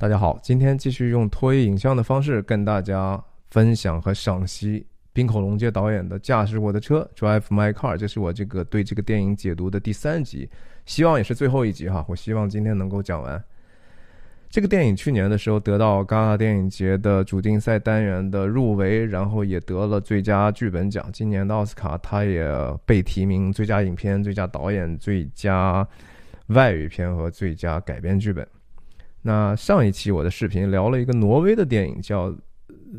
[0.00, 7.98] 大家好，今天继续用拖曳影像的方式跟大家分享和赏析滨口龙介导演的《驾驶我的车》（Drive My Car）。
[7.98, 10.48] 这是我这个对这个电影解读的第三集，
[10.86, 12.02] 希望也是最后一集哈。
[12.08, 13.44] 我希望今天能够讲完。
[14.48, 21.06] 这个电影去年的时候得到戛纳电影节的主竞赛单元的入围，然后也得了最佳剧本奖。
[21.12, 22.50] 今年的奥斯卡，他也
[22.86, 25.86] 被提名最佳影片、最佳导演、最佳
[26.46, 28.48] 外语片和最佳改编剧本。
[29.22, 32.30] 那上一期我的视频聊了一个挪威的电影，叫《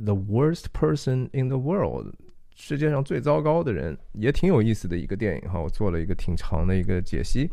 [0.06, 2.08] The Worst Person in the World》，
[2.56, 5.60] 世界上最糟糕的人，也挺有意思的一个电影哈。
[5.60, 7.50] 我做了一个挺长的一个解析。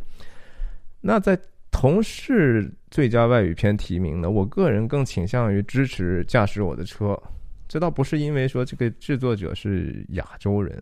[1.01, 1.39] 那在
[1.71, 7.05] 同是最佳外语片提名呢，我个人更倾向于支持《驾驶我的车》，
[7.67, 10.79] 这倒不是因为说这个制作者是亚洲人，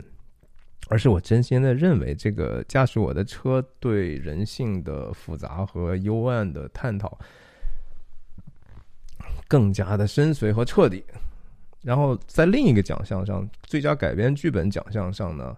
[0.90, 7.18] 而是我真心的认为，这个《驾驶我的车》对人性的复杂和幽暗的探讨。
[9.48, 11.04] 更加的深邃和彻底。
[11.82, 15.56] 然后在另一个奖项上，最佳改编剧本奖项上呢，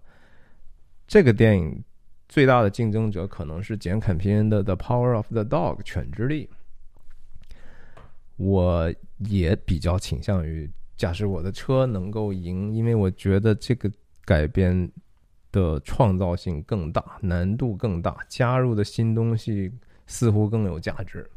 [1.08, 1.84] 这个电影
[2.28, 6.50] 最大的竞争者可能是简·肯皮恩的《The Power of the Dog》犬之力。
[8.36, 13.92] 我也比较倾向于驾驶我的车能够赢，因为我觉得这个
[14.24, 14.90] 改编
[15.52, 19.72] 的创造性更大，难度更大，加入的新东西
[20.06, 21.28] 似乎更有价值。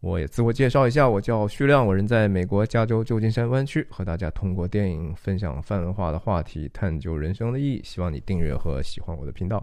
[0.00, 7.82] 我也自我介绍一下，我叫徐亮，我人在美国加州旧金山湾区，和大家通过电影分享泛文化的话题，探究人生的意义。
[7.84, 9.62] 希望你订阅和喜欢我的频道。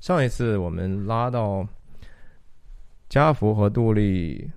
[0.00, 1.64] 上一次我们拉到
[3.08, 4.50] 加福和杜丽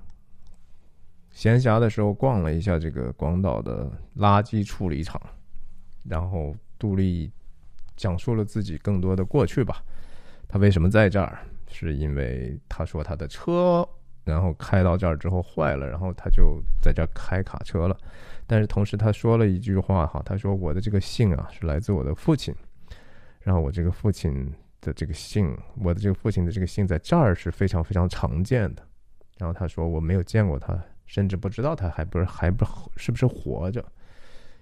[1.30, 5.22] 闲暇的时候，逛了一下这个广岛的垃圾处理厂，
[6.04, 7.32] 然后杜丽
[7.96, 9.84] 讲述了自己更多的过去吧。
[10.48, 11.46] 他为什么在这儿？
[11.68, 13.88] 是因为他说他的车。
[14.24, 17.98] 然后开到这儿之后坏了，然后他就在这儿开卡车了。
[18.46, 22.54] 但是同时他说了一句话哈，他说我的这个姓啊是来自我的父亲，
[23.40, 28.84] 然后我这个父亲的这个姓，我的这个父亲的这个姓在这儿是非常非常常见的。
[29.38, 32.66] 然后他说我没有见过他，甚至不知道他还不是还不
[32.98, 33.84] 是不是活着。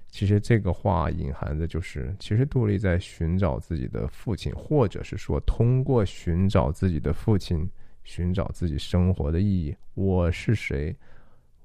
[0.09, 7.69] 其实这个话隐含的就是，其实杜丽在寻找自己的父亲，或者是说通过寻找自己的父亲。
[8.03, 9.75] 寻找自己生活的意义。
[9.93, 10.95] 我是谁？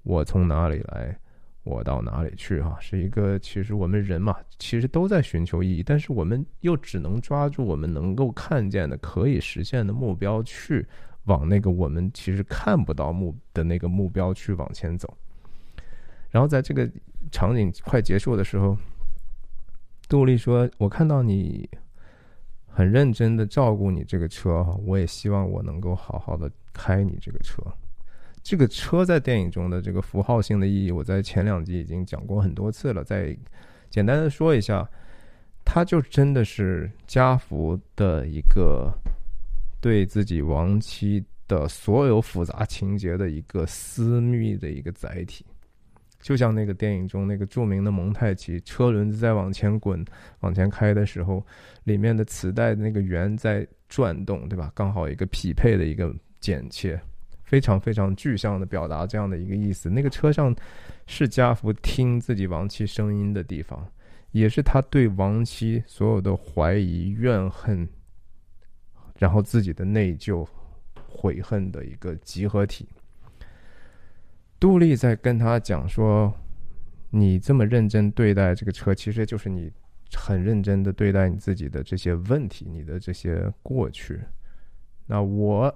[0.03, 1.19] 我从哪里来？
[1.63, 2.61] 我到哪里去？
[2.61, 10.87] 哈，是一个其实我们人嘛，其实都在寻求意义，但是我们又只能抓住我们能够看见的、可以实现的目标，去
[11.25, 15.17] 往那个我们其实看不到目的那个目标去往前走。
[16.31, 16.87] 然后在这个
[17.33, 18.77] 场景快结束的时候，
[20.07, 21.67] 杜丽说：“我看到你。”
[22.77, 27.63] 很认真的照顾你这个车哈，我也希望我能够好好的开你这个车。
[28.43, 33.05] 这个车在电影中的这个符号性的意义，我在前两集已经讲过很多次了。
[33.05, 33.35] 再
[33.91, 34.87] 简单的说一下，
[35.65, 38.93] 它就真的是家福的一个
[39.81, 45.47] 对自己亡妻的所有复杂情节的一个私密的一个载体。
[46.25, 50.03] 就像那个电影中那个著名的蒙太奇，车轮子在往前滚、
[50.41, 51.45] 往前开的时候，
[51.83, 54.73] 里面的磁带的那个圆在转动，对吧？
[54.75, 56.99] 刚好一个匹配的一个剪切，
[57.43, 59.91] 非常非常具象的表达这样的一个意思。
[59.91, 60.57] 那个车上
[61.07, 63.87] 是家福听自己亡妻声音的地方，
[64.31, 67.87] 也是他对亡妻所有的怀疑、怨恨，
[69.19, 70.49] 然后自己的内疚、
[71.07, 72.89] 悔恨的一个集合体。
[74.59, 76.33] 杜丽在跟他讲说
[77.11, 79.71] ：“你这么认真对待这个车，其实就是你
[80.15, 84.21] 很认真的对待你自己的这些问题，你的这些过去。
[85.07, 85.75] 那我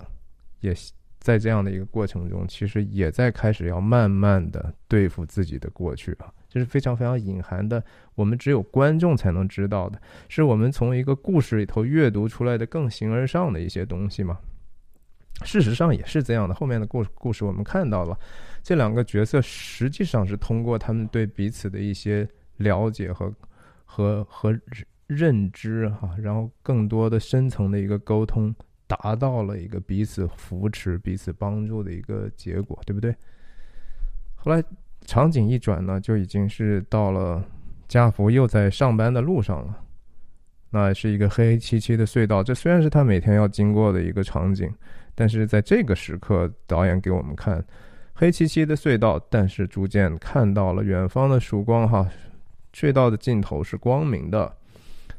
[0.61, 0.75] 也
[1.19, 7.85] 在这样的一个过程中，其实也在开始要慢慢的对付自己的过去啊，这是非常非常隐含的，
[8.15, 14.39] 我们只有观众才能知道的，是我们从一个故事里头阅读出来的更形而上的一些东西嘛。
[15.45, 18.19] 事实上也是这样的，后面的故故事我们看到了。”
[18.63, 23.33] 这两个角色实际上是通过他们对彼此的一些了解和
[23.85, 24.59] 和和
[25.07, 28.55] 认知哈，然后更多的深层的一个沟通，
[28.87, 33.15] 达到了一个彼此扶持、彼此帮助的一个结果，对不对？
[34.35, 34.63] 后来
[35.07, 37.43] 场景一转呢，就已经是到了
[37.87, 39.85] 家福又在上班的路上了。
[40.71, 44.71] 那是一个黑漆漆的隧道，这虽然是他每天要经过的一个场景，
[45.19, 47.65] 但是在这个时刻，导演给我们看。
[48.15, 51.89] 黑漆漆的隧道，但是逐渐看到了远方的曙光。
[51.89, 52.09] 哈，
[52.73, 54.57] 隧道的尽头是光明的。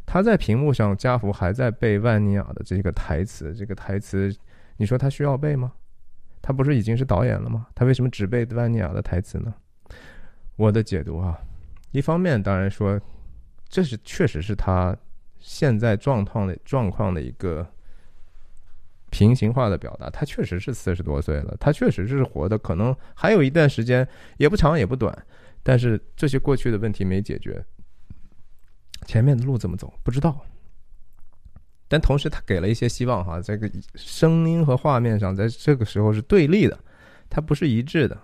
[0.06, 3.54] 他在屏幕上，加福还在背万尼亚的这个台词。
[3.54, 4.34] 这个台词，
[4.78, 5.74] 你说他需要背吗？
[6.42, 7.68] 他不是已经是导演了吗？
[7.76, 9.54] 他为什么只背万尼亚的台词呢？
[10.56, 11.38] 我的解读啊，
[11.92, 12.98] 一方面当然说，
[13.68, 14.96] 这是确实是他
[15.40, 17.68] 现在状况的状况的一个
[19.10, 20.10] 平行化的表达。
[20.10, 24.08] 他确实是四十多岁了，他确实是活的可能还有一段时间，
[24.38, 25.26] 也不长也不短。
[25.62, 27.64] 但是这些过去的问题没解决，
[29.06, 30.46] 前面的路怎么走不知道。
[31.88, 36.80] 但同时，他给了一些希望哈，这个声音和画面上，在这个时候是对立的，
[37.30, 38.16] 它不是一致的。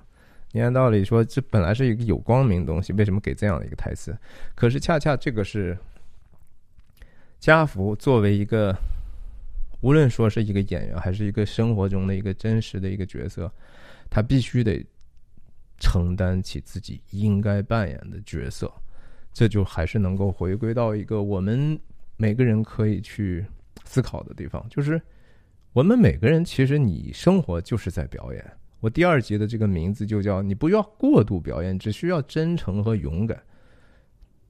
[0.52, 4.16] 你按道理说，这本来是一个有光明的东西，为什么给这样的一个台词？
[4.54, 5.78] 可是恰恰这个是
[7.40, 8.74] 家福作为一个，
[9.82, 13.52] 无论说是一个演员，还是一个生活中的一个真实的一个角色，
[14.10, 14.86] 他必须得
[15.80, 18.72] 承担起自己应该扮演的角色。
[19.34, 21.80] 这就还是能够回归到一个我们
[22.18, 23.46] 每个人可以去。
[23.84, 25.00] 思考的地方就是，
[25.72, 28.44] 我们每个人其实你生活就是在表演。
[28.80, 33.40] 我第二集的这个名字就叫“你不要过度表演，只需要真诚和勇敢”。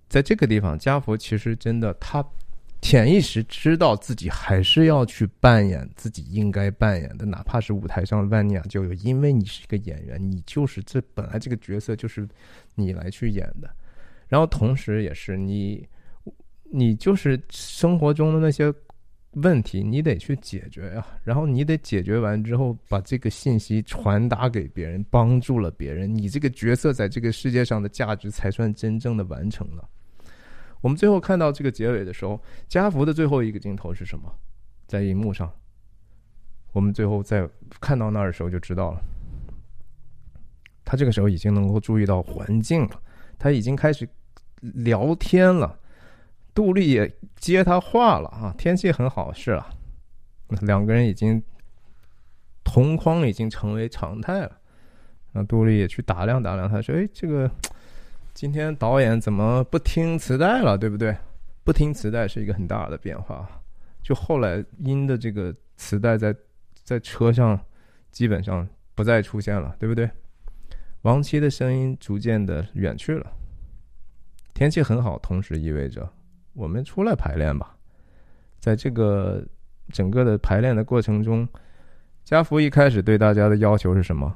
[0.07, 2.23] 在这个地方，家福其实真的他
[2.85, 12.29] 潜意识知道自己还是要去扮演自己应该扮演的，哪怕是舞台上万尼亚就有，因为你是一个演员，你就是这本来这个角色就是
[12.75, 13.67] 你来去演的。
[14.27, 15.83] 然后同时也是你，
[16.71, 18.71] 你就是生活中的那些。
[19.41, 29.89] 问题你得去解决呀，然后你得解决完之后，把这个信息传达给别人，帮助了别人，你这个角色在这个世界上的价值才算真正的完成了。
[30.85, 34.31] 我们最后看到这个结尾的时候，加福的最后一个镜头是什么？
[34.85, 35.51] 在荧幕上，
[36.73, 37.49] 我们最后在
[37.81, 39.01] 看到那儿的时候就知道了，
[40.83, 43.01] 他这个时候已经能够注意到环境了，
[43.39, 44.07] 他已经开始
[44.61, 45.79] 聊天了。
[46.53, 49.67] 杜丽也接他话了啊，天气很好，是啊，
[50.61, 51.41] 两个人已经
[52.63, 54.55] 同框已经成为常态了。
[55.31, 57.49] 那杜丽也去打量打量，他说：“哎，这个
[58.35, 60.77] 今天导演怎么不听磁带了？
[60.77, 61.15] 对不对？
[61.63, 63.49] 不听磁带是一个很大的变化。
[64.03, 66.35] 就后来音的这个磁带在
[66.83, 67.57] 在车上
[68.11, 70.11] 基本上不再出现了，对不对？
[71.03, 73.25] 王琦的声音逐渐的远去了。
[74.53, 76.05] 天气很好，同时意味着。”
[76.51, 77.77] 我们出来排练吧，
[78.59, 79.41] 在这个
[79.93, 81.47] 整个的排练的过程中，
[82.25, 84.35] 家福一开始对大家的要求是什么？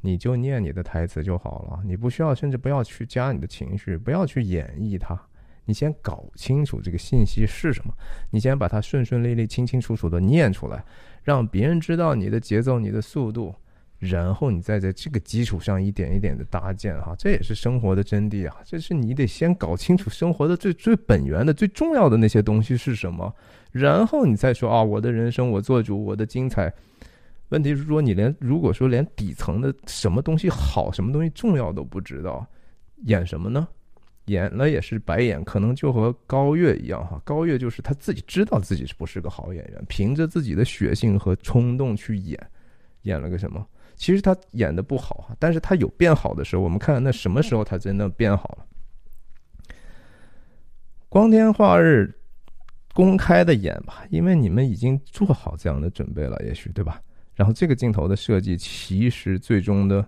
[0.00, 5.20] 你就念你的台词就好了，你不需要，甚至不要去加你的情绪，不要去演绎它。
[5.64, 7.92] 你先搞清楚这个信息是什么，
[8.30, 10.84] 你先把它顺顺利利、清清楚楚的念出来，
[11.22, 13.54] 让别人知道你的节奏、你的速度。
[13.98, 18.56] 然后你再在这个基础上一点一点的搭建哈，这也是生活的真谛啊！
[18.64, 23.34] 这是你得先搞清楚生活的最最本源的、最重要的那些东西是什么，
[23.72, 26.72] 然后你再说啊，我的人生我做主，我的精彩。
[27.48, 32.46] 问题是说，你连如果说连底层的什么东西好、什么东西重要都不知道，
[33.04, 33.66] 演什么呢？
[34.26, 37.18] 演了也是白演，可能就和高月一样哈。
[37.24, 42.38] 高月就是他自己知道自己是不是个好演员，凭着自己的血性和冲动去演，
[43.02, 43.66] 演了个什么？
[43.96, 46.60] 其实他演的不好但是他有变好的时候。
[46.60, 49.74] 我们看看那什么时候他真的变好了？
[51.08, 52.14] 光天化日
[52.92, 57.00] 公开的演吧，因为你们已经做好这样的准备了，也许对吧？
[57.38, 60.04] 然后这个镜头的设计，其实最终的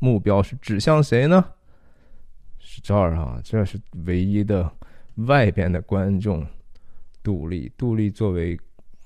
[0.00, 1.44] 目标是指向谁呢？
[2.58, 4.68] 是这儿啊，这是唯一的
[5.28, 6.44] 外边的观众，
[7.22, 7.70] 杜丽。
[7.76, 8.58] 杜丽作为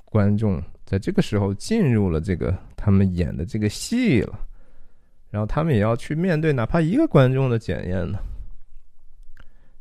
[0.07, 0.63] 观众。
[0.87, 4.41] 在这个时候进入了这个他们演的这个戏了，
[5.29, 8.19] 然后他们也要去面对哪怕一个观众的检验呢。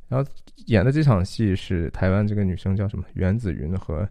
[0.10, 0.30] 然后
[0.66, 4.06] 演的这场戏是台湾这个女生叫什么袁子云和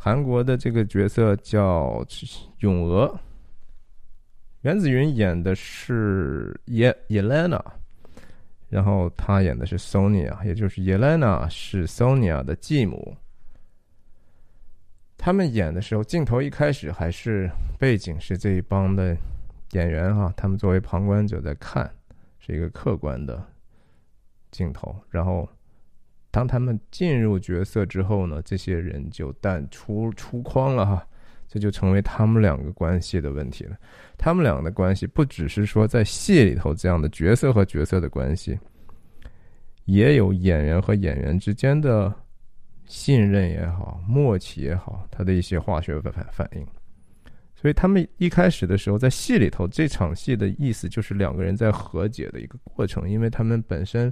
[0.00, 2.02] 韩国的这个角色叫
[2.60, 3.18] 咏娥。
[4.62, 7.62] 袁子云演的是耶耶莱娜，
[8.68, 13.16] 然后她演的是 Sonia，也就是耶莱娜是 Sonia 的继母。
[15.16, 19.16] 他们演的时候，镜头一开始还是背景是这一帮的
[19.72, 21.92] 演员哈，他们作为旁观者在看，
[22.38, 23.44] 是一个客观的
[24.52, 24.94] 镜头。
[25.10, 25.48] 然后，
[26.30, 31.06] 当他们进入角色之后呢，这些人就淡出出框了哈，
[31.46, 33.76] 这就成为他们两个关系的问题了。
[34.16, 38.58] 他们两个的关系不只是说在戏里头这样的角色和角色的关系，
[39.84, 42.14] 也有演员和演员之间的。
[42.90, 46.66] 信任也好，默契也好，他的一些化学反反应，
[47.54, 54.10] 所以他们一开始的时候在戏里头，这场戏的意思就是两个人在和解的一个过程，因为他们本身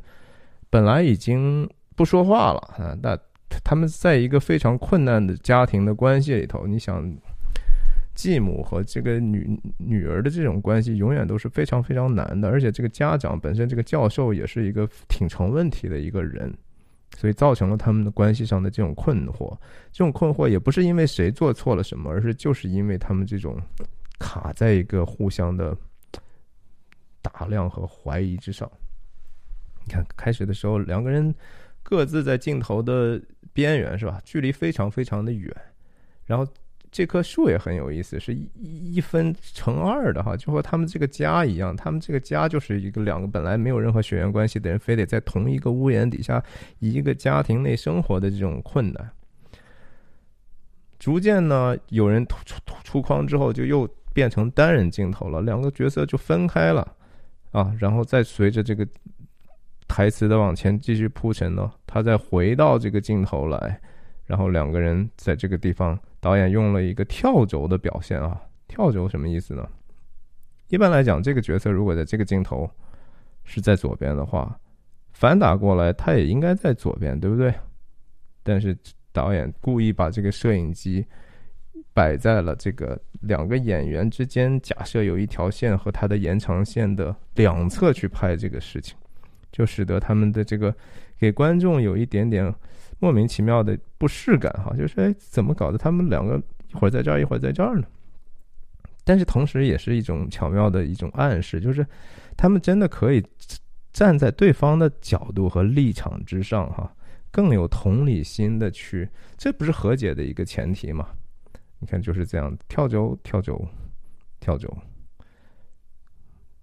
[0.69, 3.19] 本来已经不说话了啊，那
[3.65, 7.03] 他们在一个非常困难的家庭的关系里头，你想
[8.15, 16.53] 继母和这个女女儿的这种关系永远都是非常非常难的，而且这个家长本身这个教授也是一个挺成问题的一个人，
[17.17, 19.57] 所以造成了他们的关系上的这种困惑。
[19.93, 23.61] 这种困惑也不是因为谁做错了什么，而是就是因为他们这种
[24.19, 25.77] 卡在一个互相的
[27.21, 28.71] 打量和怀疑之上。
[29.85, 31.35] 你看，开始的时候两个人
[31.89, 34.21] 各自在镜头的边缘，是吧？
[34.25, 35.55] 距离非常非常的远，
[36.25, 36.45] 然后。
[36.93, 38.49] 这棵树也很有意思，是一
[38.95, 46.43] 一分成二的哈，就和他们这个家一样，他们这个家就是一个两个本来没有任何血缘关系的人，非得在同一个屋檐底下
[46.79, 49.11] 一个家庭内生活的这种困难。
[50.99, 56.97] 逐渐呢，有人出出出框之后，就又变成单人镜头了，两个角色就分开了
[57.51, 58.87] 啊，然后再随着这个
[59.89, 63.81] 台词的往前继续铺陈呢，他再回到这个镜头来。
[64.27, 69.65] 然后两个人在这个地方，导演用了一个跳轴的表现啊，跳轴什么意思呢？
[70.69, 72.69] 一般来讲，这个角色如果在这个镜头
[73.45, 74.59] 是在左边的话，
[75.13, 77.55] 反打过来他也应该在左边，对不对？
[78.43, 78.77] 但是
[79.13, 81.07] 导演故意把这个摄影机
[81.95, 88.99] 摆在了这个两个演员之间，假设有一条线和它的延长线的两侧去拍这个事情，
[89.57, 90.75] 就使得他们的这个
[91.19, 92.55] 给观众有一点点。
[92.99, 95.77] 莫名其妙的不适感哈，就是哎，怎么搞的？
[95.77, 97.87] 他们两个一会儿在这儿，一会儿在这儿呢？
[99.05, 101.87] 但是同时也是一种巧妙的一种暗示，就是
[102.37, 103.23] 他们真的可以
[103.93, 106.91] 站在对方的角度和立场之上哈，
[107.31, 111.09] 更有同理心的去，这不是和解的一个前提嘛？
[111.79, 113.69] 你看就是这样，跳轴，跳轴，
[114.41, 114.75] 跳轴，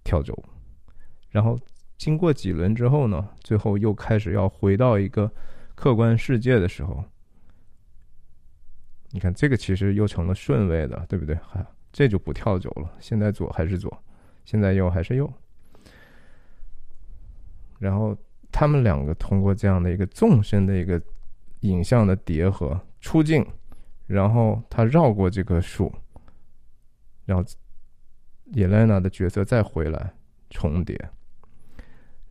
[0.02, 0.36] 跳轴，
[1.30, 1.56] 然后
[1.96, 5.30] 经过几轮之后呢，最后又开始要回到一个。
[5.76, 7.04] 客观世界的时候，
[9.10, 11.34] 你看这个其实又成了顺位的，对不对？
[11.34, 12.88] 哈，这就不跳走了。
[13.00, 13.92] 现在左还是左，
[14.44, 15.28] 现在右还是右。
[17.80, 18.16] 然后
[18.52, 21.02] 他们两个通过这样的一个纵深的一个
[21.62, 23.44] 影像的叠合出镜，
[24.06, 25.92] 然后他绕过这棵树，
[27.24, 27.44] 然后
[28.52, 30.14] 伊莱娜的角色再回来
[30.50, 30.96] 重叠。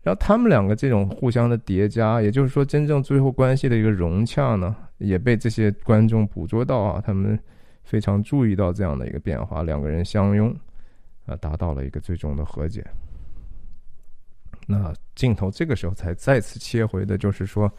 [0.03, 7.39] 然后他们两个这种互相的叠加，也就是说，真正最后关系的一个融洽呢，也被这些观众捕捉到啊，他们
[7.83, 10.53] 非常注意到这样的一个变化，两个人相拥，
[11.25, 12.85] 啊，达到了一个最终的和解。
[14.67, 17.71] 那镜头这个时候才再次切回的，就是说，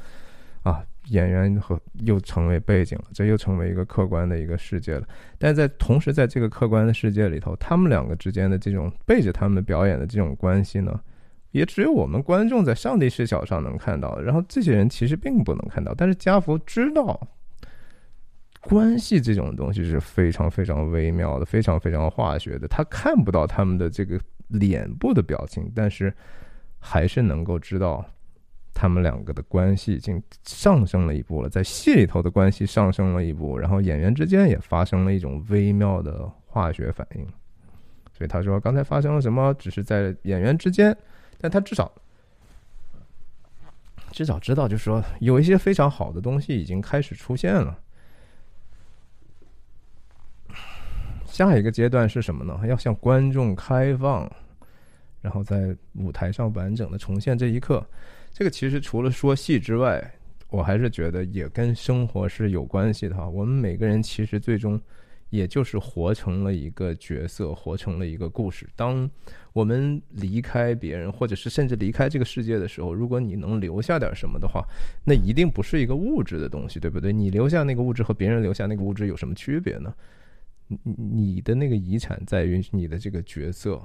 [0.63, 5.07] 啊，演员和又成为背景了，这又成为一个客观的一个世界了。
[5.39, 10.99] 但在同时，在这个客观的世界里头，他们两个之间的这种背着他们表演的这种关系呢？
[11.55, 15.95] 也只有我们观众在上帝视角上能看到，然后这些人其实并不能看到。
[15.97, 17.29] 但是加福知道，
[18.63, 22.67] 关系这种东西是非常非常微妙的，非常非常化学的。
[22.67, 26.13] 他看不到他们的这个脸部的表情，但是
[26.81, 28.05] 还是能够知道
[28.75, 37.25] 他们两个的关系已经上升了一步了，在戏里头的关系上升了一步，然后演员之间也发生了一种微妙的化学反应。
[38.13, 40.97] 所以他说，刚才发生了什么，只是在演员之间。
[41.39, 41.93] 但他至少
[44.13, 47.79] 至少知道，就是说有一些非常好的东西已经开始出现了。
[51.27, 52.61] 下一个阶段是什么呢？
[52.67, 54.31] 要向观众开放，
[55.21, 57.85] 然后在舞台上完整的重现这一刻。
[58.33, 60.15] 这个其实除了说戏之外，
[60.49, 63.29] 我还是觉得也跟生活是有关系的哈。
[63.29, 64.81] 我们每个人其实最终。
[65.35, 68.71] 也就是活成了一个角色，活成了一个故事。
[68.77, 69.11] 当
[69.53, 74.65] 我们离开别人，或者是甚至离开这个世界的时候，如果你能留下点什么的话，
[75.05, 77.13] 那一定不是一个物质的东西，对不对？
[77.13, 79.93] 你留下那个物质和别人留下那个物质有什么区别呢？
[80.69, 83.83] 你的那个遗产在于你的这个角色，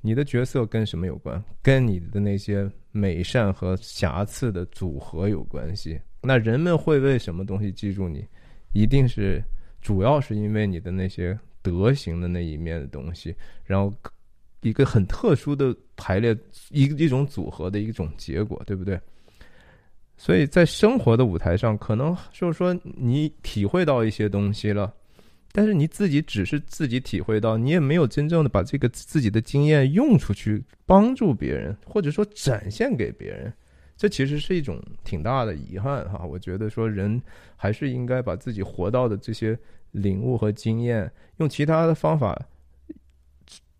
[0.00, 1.42] 你的角色跟什么有关？
[1.60, 6.00] 跟你的那些美善和瑕疵的组合有关系。
[6.22, 8.24] 那人们会为什么东西记住你？
[8.72, 9.42] 一定是。
[9.88, 13.90] 主要是因为你的那些德行的那一面的东西，然后
[14.60, 16.36] 一个很特殊的排列，
[16.68, 19.00] 一一种组合的一种结果，对不对？
[20.18, 24.92] 所以在生活的舞台上，可能就是说你体会到一些东西了，
[25.52, 33.50] 但是你自己只是自己体会到，你也没有真正的把这个自己的经验用出去，帮助别人，或者说展现给别人。
[33.96, 37.20] 这其实是一种挺大的遗憾哈，我觉得说人
[37.56, 39.58] 还是应该把自己活到的这些
[39.92, 42.40] 领悟和经验，用其他的方法，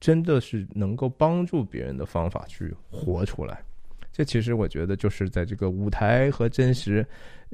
[0.00, 3.62] 真的是能够帮助别人的方法去活出来。
[4.12, 7.06] 这其实我觉得就是在这个舞台和真实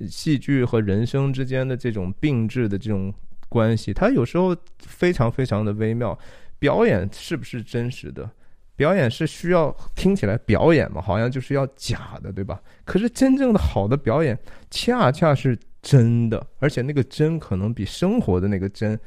[0.08, 3.12] 戏剧和人生之间的这种并置的这种
[3.48, 6.18] 关系，它有时候非常非常的微妙。
[6.58, 8.30] 表演是不是真实的？
[8.76, 11.00] 表演是需要听起来表演嘛？
[11.02, 12.60] 好像就是要假的，对吧？
[12.84, 14.38] 可是真正的好的表演，
[14.70, 18.98] 恰恰是真的，而且那个真可能比生活的那个真，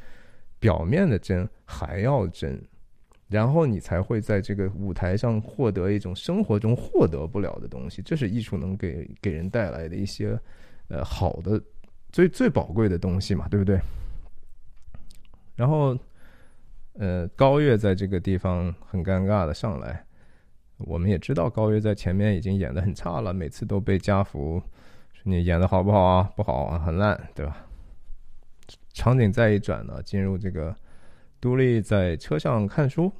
[0.59, 2.63] 表面的真还要真。
[3.27, 10.39] 然后你才会在这个舞台上获得一种生活中获得不了的东西，这是艺术能给给人带来的一些
[10.87, 11.61] 呃好的
[12.11, 13.81] 最最宝贵的东西嘛，对不对？
[15.55, 15.97] 然后
[16.93, 20.05] 呃高月在这个地方很尴尬的上来，
[20.77, 24.61] 我们也知道高月在前面已经演的很差了，每次都被家福
[25.23, 26.23] 你演的好不好啊？
[26.35, 27.65] 不好啊，很烂，对吧？
[28.93, 30.75] 场景再一转呢，进入这个。
[31.39, 33.13] 杜丽在车上看书，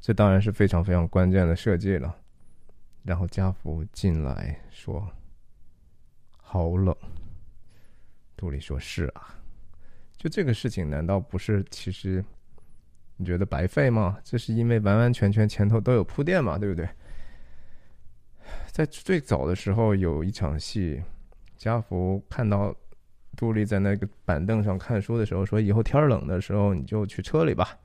[0.00, 2.14] 这当然是非常非常关键的设计了。
[3.04, 5.08] 然后家福进来说
[6.36, 6.94] ：“好冷。”
[8.36, 9.34] 杜丽说：“是啊。”
[10.18, 12.22] 就这个事情，难道不是其实
[13.16, 14.18] 你觉得白费吗？
[14.22, 16.86] 这是因为完完全全前头都有铺垫嘛，对不对？
[18.76, 21.02] 在最早的时候有一场戏，
[21.56, 22.76] 家福看到。
[23.34, 27.78] 杜丽在那个板凳上看书的时候说：“以后天冷的时候你就去车里吧。”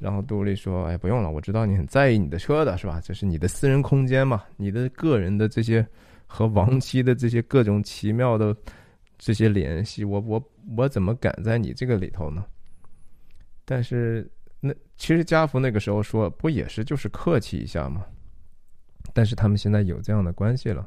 [0.00, 3.00] 然后杜丽说：“哎，不用了，我知道你很在意你的车的是吧？
[3.00, 5.86] 这是你的私人空间嘛，你的个人的这些
[6.26, 8.56] 和亡妻的这些各种奇妙的
[9.16, 10.42] 这些联系，我我
[10.76, 12.44] 我怎么敢在你这个里头呢？”
[13.64, 18.04] 但是那其实家福那个时候说不也是就是客气一下吗？
[19.16, 20.86] 但是他们现在有这样的关系了。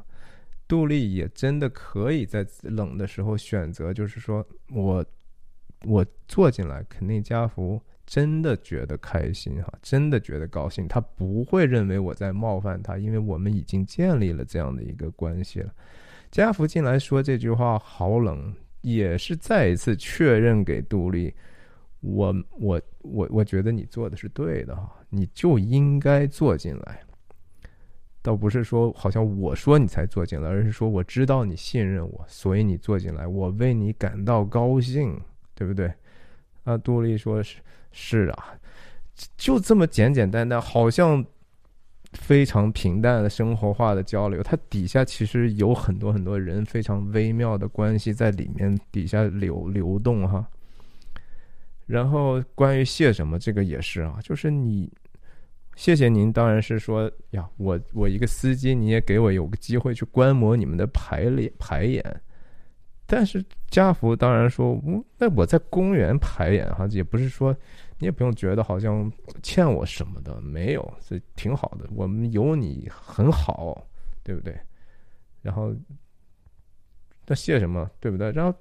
[0.68, 5.04] 杜丽也真的可以在冷的时候选择，就是说我
[5.82, 15.74] 我坐进来，肯定家福真的觉得开心哈，真的觉得高兴，他不会认为我在冒犯他，因为我们已经建立了这样的一个关系了。
[16.30, 21.34] 家福进来说这句话好冷，也是再一次确认给杜丽，
[21.98, 27.02] 我我我我觉得你做的是对的哈，你就应该坐进来。
[28.22, 35.18] 倒不是说好像我说你才坐进来，而是说我知道你信任我，所以你坐进来，我为你感到高兴，
[35.54, 35.90] 对不对？
[36.64, 37.56] 啊，杜丽说是
[37.92, 38.54] 是啊，
[39.38, 41.24] 就这么简简单单，好像
[42.12, 50.46] 非常平淡的生活化的交流，它底下其实有很多很多人非常微妙的关系在里面底下流流动哈。
[51.86, 54.92] 然后关于谢什么这个也是啊，就是你。
[55.80, 62.04] 谢谢您，当然是说呀，我我一个司机，你也给我有个机会去观摩你们的排练排演。
[63.06, 67.56] 但是家福当然说，嗯，那我在公园排演哈，也不是说
[67.98, 69.10] 你也不用觉得好像
[69.42, 73.82] 欠我什么的，没有，这挺好的，我们有你很好，
[74.22, 74.54] 对不对？
[75.40, 75.74] 然后
[77.26, 78.30] 那谢什么，对不对？
[78.32, 78.54] 然后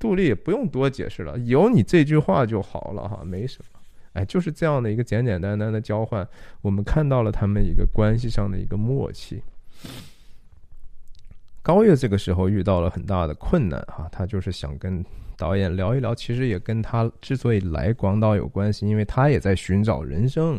[0.00, 3.78] 杜丽也不用多解释了，有你这句话就好了哈，没什么。
[4.16, 6.26] 哎，就是这样的一个简简单单的交换，
[6.62, 9.42] 我们看到了他们一个关系上的一个默契。
[11.62, 15.04] 高月这个时候遇到了很大的困难哈，他就是想跟
[15.36, 20.58] 导演聊一聊，其实也跟他之所以来广岛有关系，因为他也在寻找人生，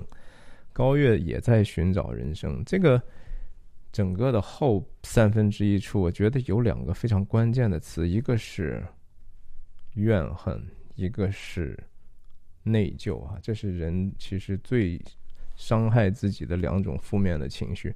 [0.72, 2.62] 高月也在寻找人生。
[2.64, 3.02] 这个
[3.92, 8.86] 整个的后三分之一处，我觉得有两个非常关键的词，一个是
[9.94, 10.62] 怨恨，
[10.96, 11.76] 一个是。
[12.72, 15.02] 内疚啊，这是人其实最
[15.56, 17.94] 伤害自己的两种负面的情绪。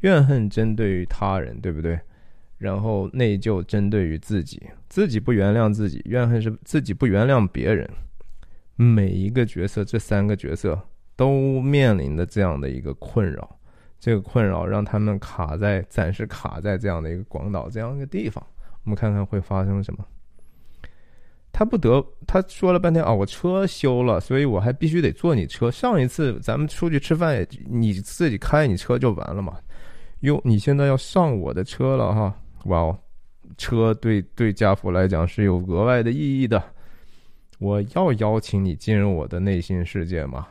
[0.00, 1.98] 怨恨针对于他人，对不对？
[2.58, 7.88] 然后内疚针对于自己，自己不原谅自己，怨恨是自己不原谅别人。
[8.76, 10.78] 每一个角色，这三个角色
[11.16, 13.58] 都面临的这样的一个困扰，
[13.98, 18.44] 这个困扰让他们卡在暂时卡在这样的一个广岛这样一个地方。
[18.84, 20.06] 我们看看会发生什么。
[21.52, 25.70] 他不得，他说了半天啊，我车修了，所以我还必须得坐你车。
[25.70, 29.58] 上一次咱们出去吃饭，你自己开你车就完了嘛。
[30.20, 32.34] 哟，你现在要上我的车了哈，
[32.66, 32.98] 哇哦，
[33.58, 36.62] 车对对家父来讲是有额外的意义的。
[37.58, 40.46] 我要邀请你进入我的内心世界嘛，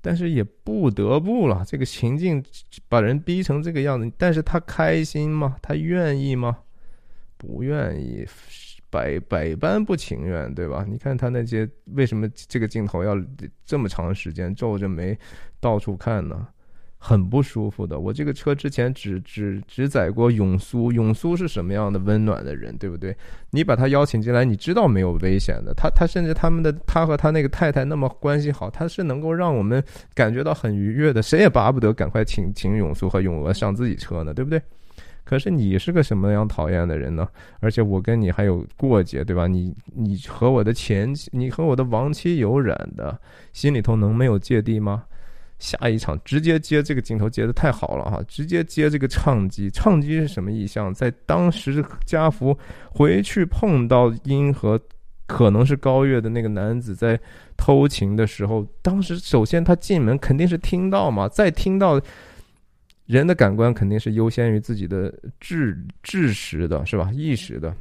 [0.00, 2.42] 但是也不得不了，这个情境
[2.88, 4.10] 把人逼成这个样子。
[4.18, 5.56] 但是他开心吗？
[5.62, 6.58] 他愿意吗？
[7.36, 8.26] 不愿意。
[8.92, 10.84] 百百般不情愿，对吧？
[10.86, 13.16] 你看他那些为什么这个镜头要
[13.64, 15.18] 这么长时间皱着眉
[15.58, 16.46] 到处看呢？
[17.04, 17.98] 很不舒服的。
[17.98, 23.16] 我这个车之前只只只载过永苏，永苏是什么样的温暖的人，对不对？
[23.50, 25.74] 你把他邀请进来，你知道没有危险的。
[25.74, 29.82] 他他甚至他们的他和他那个太太那么关系好，他是能够让我们
[30.14, 31.20] 感觉到很愉悦的。
[31.20, 34.62] 谁也巴不得赶快请请永苏和永娥上自己车呢，对不对？
[35.24, 37.26] 可是你是个什么样讨厌的人呢？
[37.60, 39.46] 而且我跟你还有过节，对吧？
[39.46, 43.18] 你你和我的前妻，你和我的亡妻有染的，
[43.52, 45.04] 心里头能没有芥蒂吗？
[45.58, 50.92] 下一场直接接这个镜头接的太好了哈，直接接这个唱机，唱机是什么意象？
[50.92, 52.58] 在当时家福
[52.90, 54.78] 回去碰到音和
[55.26, 57.18] 可能是高月的那个男子在
[57.56, 62.00] 偷情的时候，当时首先他进门肯定是听到嘛，再听到。
[63.06, 67.10] 人的感官肯定是优先于自己的智智识的，是吧？
[67.12, 67.74] 意识的，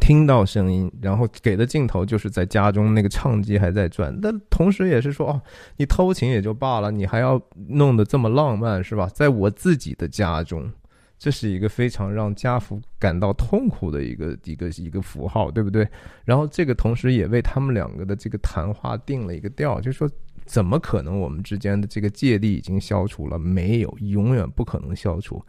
[0.00, 5.42] 听到声音，然后给的镜头就是在家中那个唱机还在转，但同时也是说，哦，
[5.76, 9.08] 你偷情也就罢了，你还要弄得这么浪漫，是吧？
[9.12, 10.72] 在我自己的家中，
[11.18, 15.86] 这是一个非常让家福感到痛苦的一个一个一个符号，对不对？
[16.24, 20.08] 然后这个同时也为他们两个的这个谈话定了一个调，就是说。
[20.46, 21.18] 怎么可能？
[21.18, 23.38] 我们之间的这个芥蒂已经消除了？
[23.38, 25.44] 没有，永远不可能消除。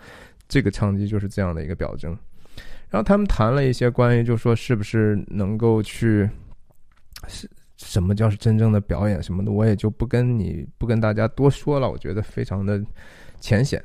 [0.47, 2.17] 这个唱机就是这样的一个表征。
[2.89, 6.29] 然后他们谈了一些关于，就说是不是能够去，
[7.27, 11.89] 是什么叫是真正的表演什么的，我也就不跟你不跟大家多说了。
[11.89, 12.83] 我觉得非常的
[13.39, 13.81] 浅显。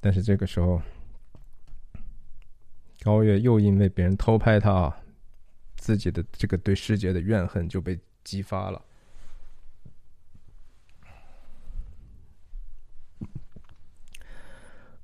[0.00, 0.80] 但是这个时候，
[3.02, 4.96] 高月又因为别人偷拍他啊。
[5.86, 8.82] 自己的这个对世界的怨恨就被激发了。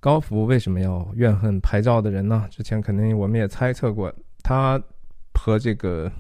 [0.00, 2.48] 高福为什么要怨恨拍照的人呢？
[2.50, 4.82] 之前肯定我们也猜测过，他
[5.34, 6.10] 和这个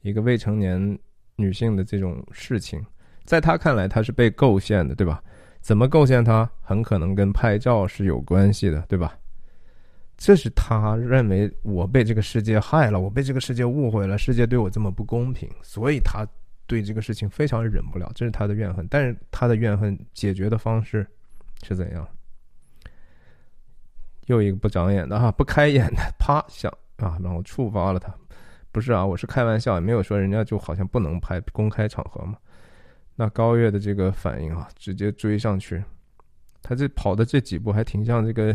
[0.00, 0.98] 一个未成年
[1.36, 2.82] 女性的这种事情，
[3.26, 5.22] 在他看来他是被构陷的，对吧？
[5.60, 6.50] 怎么构陷他？
[6.62, 9.14] 很可能跟拍照是有关系的，对吧？
[10.20, 16.26] 这是他认为我被这个世界害了，我被这个世界误会了，世界对我这么不公平，所以他
[16.66, 18.84] 对这个事情非常忍不了，这是他的怨恨。
[18.90, 21.06] 但是他的怨恨解决的方式
[21.62, 22.06] 是怎样？
[24.26, 28.12] 又一个不长眼的哈，不开眼的，啪响啊，然后触发了他。
[28.72, 32.36] 不是啊，我是开玩笑，也没有说人家就好像不能拍公开场合嘛。
[33.14, 35.80] 那高月的这个反应啊，直接追上去，
[36.60, 38.54] 他这跑的这几步还挺像这个。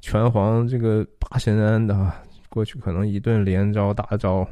[0.00, 2.12] 拳皇这个八神庵的，
[2.48, 4.48] 过去可能一顿连招大招，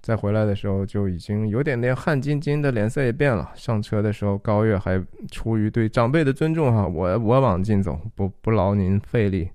[0.00, 3.52] 再回来的时候就已经有点点汗津津的，脸色也变了。
[3.54, 9.50] 上车的时候，高月还出于对长辈的尊重，哈，我我往进走，不不劳您费力。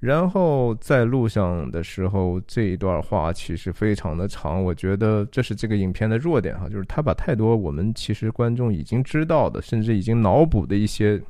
[0.00, 11.22] 然后在路上的时候，这一段话其实非常的长，我觉得这是这个影片的弱点哈，就是他把太多我们其实观众已经知道的，甚至已经脑补的一些。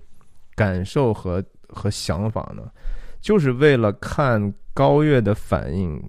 [0.58, 2.68] 感受和和想法呢，
[3.20, 6.02] 就是为了看高月的反应，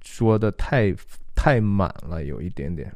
[0.00, 0.92] 说的太
[1.36, 2.92] 太满了，有一点点。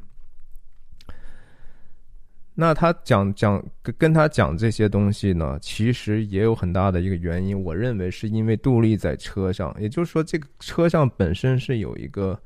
[2.57, 7.57] 那他讲讲跟跟他讲这些东西呢，其实也有很大的一个原因。
[7.63, 12.37] 我认为是因为杜丽在车上，也就是说，这个车上本身是有一个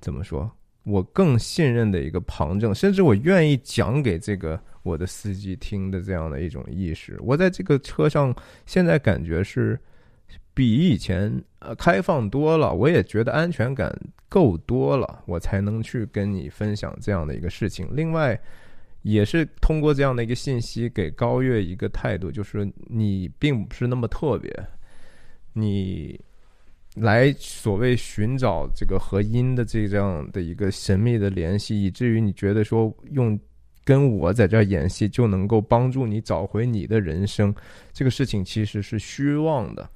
[0.00, 0.48] 怎么说，
[0.84, 4.62] 我更信任的一个旁证，甚至我愿意讲给这个。
[4.88, 9.78] 我的司机听的这样的一种意识，我在这个车上现在感觉是
[10.54, 13.94] 比以前呃开放多了，我也觉得安全感
[14.28, 17.86] 够多了，我才能去跟你分享这样的一个事情。
[17.92, 18.40] 另外，
[19.02, 24.50] 也是通过这样的一个信息给高月一个态度，就是你并不是那么特别，
[25.52, 26.18] 你
[26.94, 33.38] 来所谓寻找这个和音的这样的一个神秘的联系，以至于你觉得说用。
[33.88, 37.54] 跟我在这演戏就能够帮助你找回你的人生，
[37.90, 39.88] 这个事情其实是虚妄的。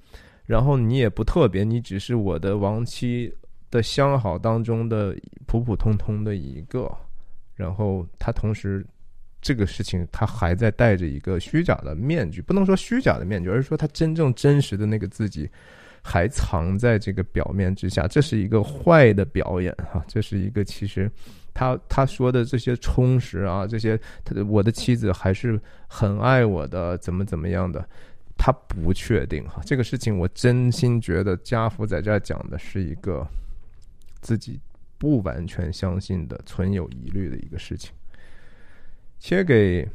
[0.46, 3.31] 然后你也不特别，你只是我的亡妻
[3.70, 6.90] 的相好当中的普普通通的一个。
[7.55, 8.83] 然后他同时，
[9.42, 15.46] 这个事情他还在戴着一个虚假的面具，不能说虚假的面具，而是说他真正真实的那个自己
[16.02, 18.09] 还藏在这个表面之下。
[18.09, 21.12] 这是一个坏的表演哈，这是一个其实。
[21.55, 27.87] 他他说的这些充实啊，这些他的我的妻子还是很爱我的，怎么怎么样的，
[28.38, 29.61] 他不确定哈。
[29.67, 33.27] 这个事情我真心觉得家福在这儿讲的是一个
[34.23, 34.59] 自己
[34.97, 37.93] 不完全相信的、存有疑虑的一个事情。
[39.19, 39.87] 切给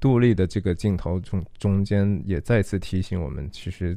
[0.00, 3.96] 杜丽的这个镜头中中间也再次提醒我们，其实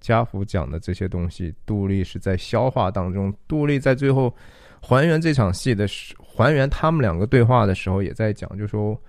[0.00, 3.30] 家福讲的这些东西，杜丽是在消化当中。
[3.46, 4.34] 杜丽在最后。
[4.80, 9.00] 还原这场戏的时，还原他们两个对话的时候，也在讲，就说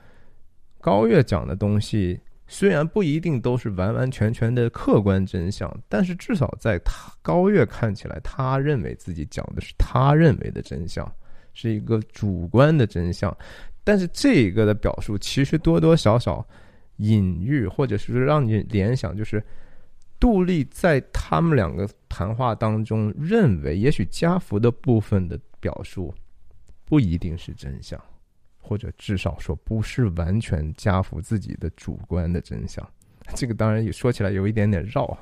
[0.82, 11.10] 高月讲的东西虽然不一定都是完完全全的客观真相，但是至少在他高月看起来，他认为自己讲的是他认为的真相，
[11.54, 13.36] 是一个主观的真相。
[13.84, 16.46] 但是这个的表述其实多多少少
[16.98, 19.44] 隐喻，或者是让你联想，就是
[20.20, 26.14] 杜丽在他们两个谈话当中认为，也许家福的部分的表述
[26.86, 28.02] 不一定是真相，
[28.58, 32.88] 或者至少说不是完全家福自己的主观的真相。
[33.36, 35.20] 这个当然也说起来有一点点绕啊。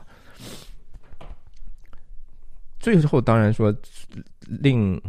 [2.79, 3.75] 最后当然说
[4.41, 5.01] 令。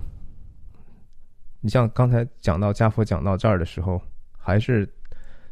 [1.60, 4.00] 你像刚才讲到家福讲到这儿的时候，
[4.38, 4.88] 还是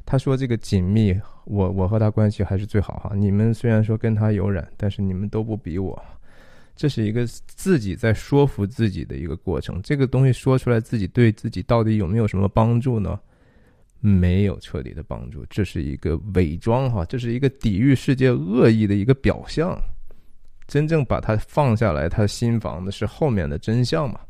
[0.04, 1.12] 他说这个紧密，
[1.46, 3.12] 我我和他关系还是最好哈。
[3.12, 6.00] 你们虽然说跟他有染，但是你们都不比我。
[6.76, 9.80] 这是一个自己在说服自己的一个过程。
[9.82, 13.18] 这个东西说出来，自己对自己到底有没有什么帮助呢？
[14.00, 19.76] 没有彻底的帮助，这是一个伪装哈，这是一个抵御世界恶意的一个表象。
[20.68, 24.20] 真正把它放下来，他心房的是后面的真相嘛？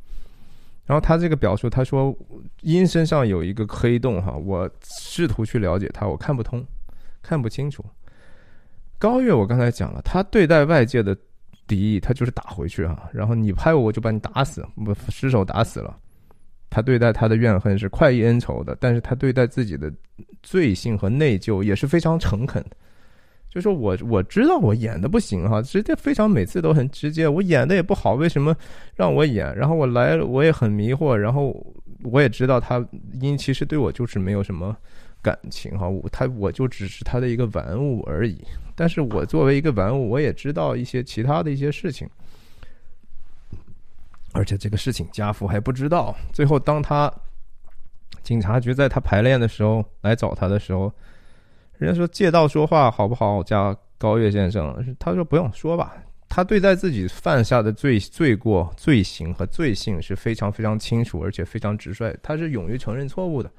[0.85, 2.17] 然后他这个表述，他说
[2.61, 6.65] 阴身上有一个黑洞，哈，我试图去了解它，我看不通，
[7.23, 7.85] 看不清楚。
[8.99, 11.17] 高月，我刚才讲了，他对待外界的
[11.67, 13.09] 敌意，他就是打回去啊。
[13.13, 15.97] 然后你拍我，我就把你打死，我失手打死了。
[16.69, 19.91] 他对待他的怨恨是快意恩仇的，但是他对待自己的
[20.43, 22.65] 罪性和内疚也是非常诚恳。
[23.49, 28.55] 就说我我知道我演的不行哈，直接非常每次都很直接，我演的也不好，为什么
[28.95, 29.57] 让我演？
[29.57, 31.55] 然后我来，我也很迷惑，然后
[32.03, 32.85] 我也知道他
[33.21, 34.77] 因其实对我就是没有什么
[35.27, 38.41] 感情哈，我他我就只是他的一个玩物而已。
[38.77, 42.09] 但是我作为一个玩物，我也知道一些其他的一些事情，
[44.33, 46.15] 而且这个事情家父还不知道。
[46.33, 47.13] 最后当他
[48.23, 50.93] 警察局在他排练的时候来找他的时候。
[51.79, 53.43] 人家说借道说话好不好？
[53.43, 55.95] 加高月先生，他说不用说吧。
[56.27, 62.19] 他对待自己犯下的罪罪过、罪行和罪性是非常非常清楚，而且非常直率。
[62.23, 63.51] 他是勇于承认错误的，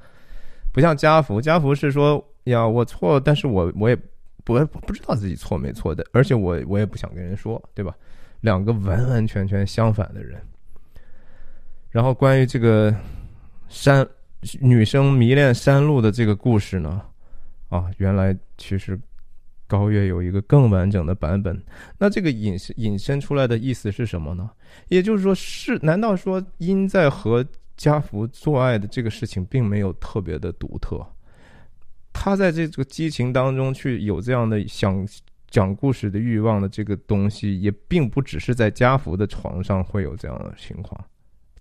[0.78, 1.42] 不像家福。
[1.42, 3.96] 家福是说呀，我错，但是我我也
[4.44, 7.96] 不不知道自己错没错的，而且我我也不想跟人说，对吧？
[8.42, 10.40] 两个完完全全相反的人。
[11.90, 12.96] 然后关于这个
[13.70, 14.08] 山
[14.62, 17.02] 女生迷恋山路的这个故事呢？
[17.70, 19.00] 啊，原来其实
[19.66, 21.60] 高月有一个更完整的版本。
[21.98, 24.48] 那这个引引申出来的意思是什么呢？
[24.90, 27.44] 也就是说，是难道说因在和
[27.78, 31.06] 家福做爱的这个事情并没有特别的独特？
[32.12, 35.08] 他在这个激情当中去有这样的想
[35.50, 41.00] 讲故事的欲望的这个东西，也并不只是在家福的床上会有这样的情况。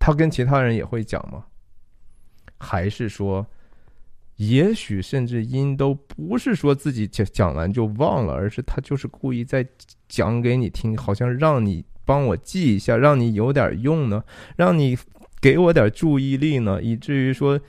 [0.00, 1.44] 他跟其他人也会讲吗？
[2.59, 3.46] 还是说？
[4.37, 9.66] 也许甚至因都不是说自己讲讲完就忘了，而是他就是故意在
[10.09, 14.22] 讲给你听，好像让你帮我记一下，让你有点用呢，
[14.55, 14.94] 让你
[15.40, 17.61] 给我点注意力呢，以至于说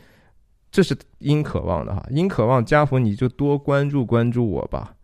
[0.71, 4.95] 这是因渴望的哈，因渴望家福你就多关注关注我吧，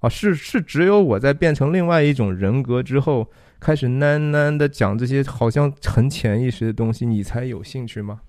[0.00, 8.20] 啊，是是只有我在变成另外一种人格之后，开始喃喃的讲这些好像很潜意识的东西，你才有兴趣吗？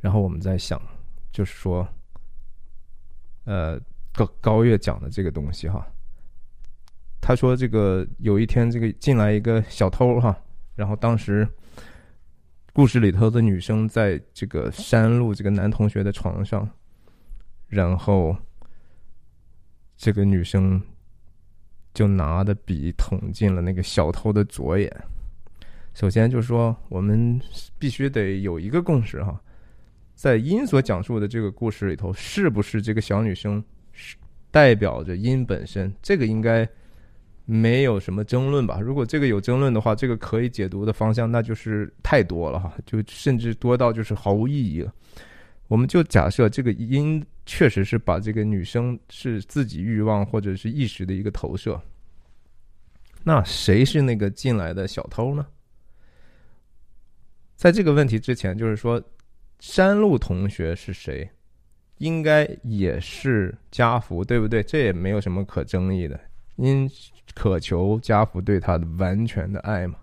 [0.00, 0.80] 然后我们在想，
[1.32, 1.86] 就是说，
[3.44, 3.78] 呃，
[4.12, 5.84] 高高月讲的这个东西哈，
[7.20, 10.38] 他说这个有一天这个进来一个小偷哈，
[10.76, 11.46] 然后当时
[12.78, 16.70] 故事里头的女生在这个山路这个男同学的床上，
[17.66, 18.36] 然后
[19.96, 20.80] 这个女生
[21.92, 24.88] 就拿的笔捅进了那个小偷的左眼。
[25.92, 27.40] 首先就是说，我们
[27.80, 29.42] 必须得有一个共识哈。
[30.14, 33.60] 在因所讲述的这个故事里头，是不是这个小女生
[33.90, 34.14] 是
[34.52, 35.92] 代表着因本身？
[36.00, 36.64] 这个应该
[37.50, 38.78] 没有什么争论吧？
[38.78, 44.92] 如果这个有争论的话，这个可以解读的方向那就是太多了哈，就甚至多到就是毫无意义了。
[45.66, 51.80] 我们就假设这个音确实是把这个女生是自己欲望或者是意识的一个投射，
[53.24, 55.46] 那谁是那个进来的小偷呢？
[57.56, 59.02] 在这个问题之前，就是说。
[59.60, 61.28] 山路同学是谁？
[61.96, 64.62] 应该也是家福，对不对？
[64.62, 66.20] 这也没有什么可争议的。
[66.58, 66.88] 因
[67.34, 69.96] 渴求家父对他的完全的爱嘛，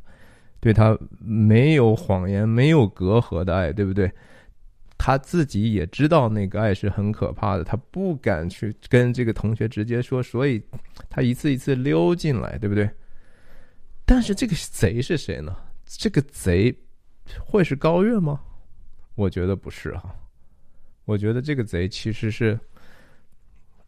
[0.60, 4.12] 对他没有谎言、没有隔阂的爱，对不对？
[4.98, 10.63] 他自己也知道那个爱是很可怕的，他不敢去跟这个同学直接说，所以
[11.10, 12.89] 他一次一次溜进来，对不对？
[14.06, 15.54] 但是这个贼是谁呢？
[15.86, 16.74] 这个贼
[17.39, 18.39] 会是高月吗？
[19.15, 20.15] 我觉得不是哈，
[21.04, 22.58] 我觉得这个贼其实是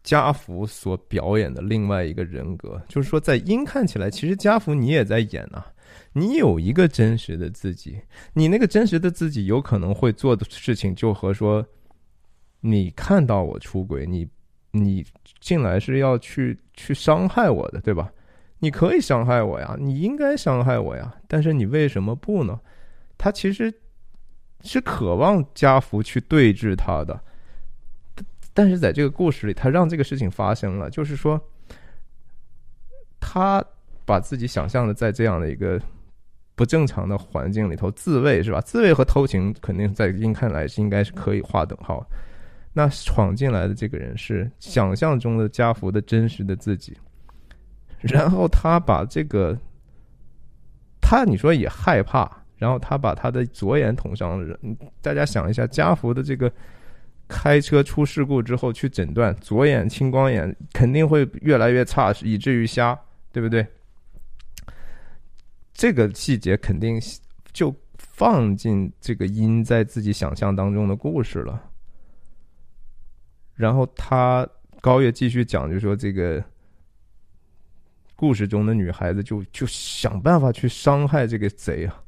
[0.02, 2.80] 家福所表演的另外一个人格。
[2.88, 5.66] 就是说，在阴看起来，其实家福你也在演啊，
[6.12, 8.00] 你有一个真实的自己，
[8.32, 11.66] 你那个真实的自己有可能会做的事情，就和说，
[12.60, 14.28] 你看到我出轨，你
[14.70, 15.04] 你
[15.40, 18.10] 进来是要去去伤害我的，对吧？
[18.60, 22.58] 你可以伤害我呀，你应该伤害我呀，但是你为什么不呢？
[23.16, 23.72] 他其实
[24.62, 27.20] 是渴望家福去对峙他的，
[28.58, 31.40] 但是在这个故事里，他让这个事情发生了，就是说，
[33.20, 33.64] 他
[34.04, 35.80] 把自己想象的在这样的一个
[36.56, 38.60] 不正常的环境里头自卫，是吧？
[38.60, 42.04] 自卫和偷情肯定在应看来是应该是可以划等号。
[42.72, 46.98] 那闯进来的这个人是想象中的家福的真实的自己。
[48.00, 49.56] 然后他把这个，
[51.00, 54.58] 他你说也害怕，然后他把他的左眼捅伤了。
[55.00, 56.52] 大家想一下，家福的这个
[57.28, 62.98] 开车出事故之后去诊断，左眼青光眼肯定会越来越差，以至于瞎，
[63.30, 63.66] 对不对？
[65.72, 67.00] 这个细节肯定
[67.52, 71.70] 就放进这个因在自己想象当中的故事了。
[73.54, 74.48] 然后他
[74.80, 76.42] 高月继续讲，就说这个。
[78.20, 82.02] 故事中的女孩子就就想办法去伤害这个贼啊！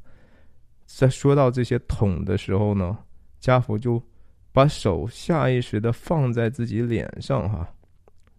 [0.85, 2.97] 在说到这些捅的时候呢，
[3.39, 4.03] 家福就
[4.51, 7.67] 把手下意识的放在自己脸上哈，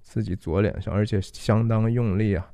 [0.01, 2.51] 自己左脸上，而且相当用力啊。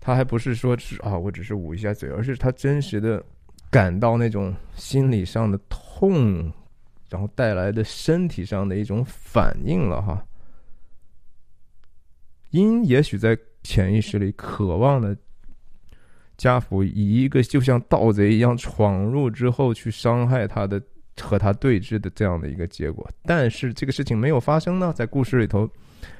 [0.00, 3.22] 他还不是说是啊，我只是捂一下嘴，而是他真实的
[3.70, 6.52] 感到那种心理上的痛，
[7.08, 10.26] 然后带来的身体上的一种反应了哈。
[12.50, 13.38] 因也许在。
[13.62, 15.14] 潜意识里渴望的
[16.38, 20.82] 家福，以一个就像盗贼一样闯入之后去伤害他的
[21.20, 24.92] 和他对峙的这样的一个结果，但是这个事情没有发生呢。
[24.94, 25.68] 在故事里头，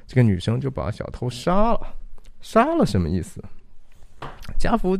[0.07, 1.95] 这个女生就把小偷杀了，
[2.39, 3.43] 杀了什么意思？
[4.57, 4.97] 家福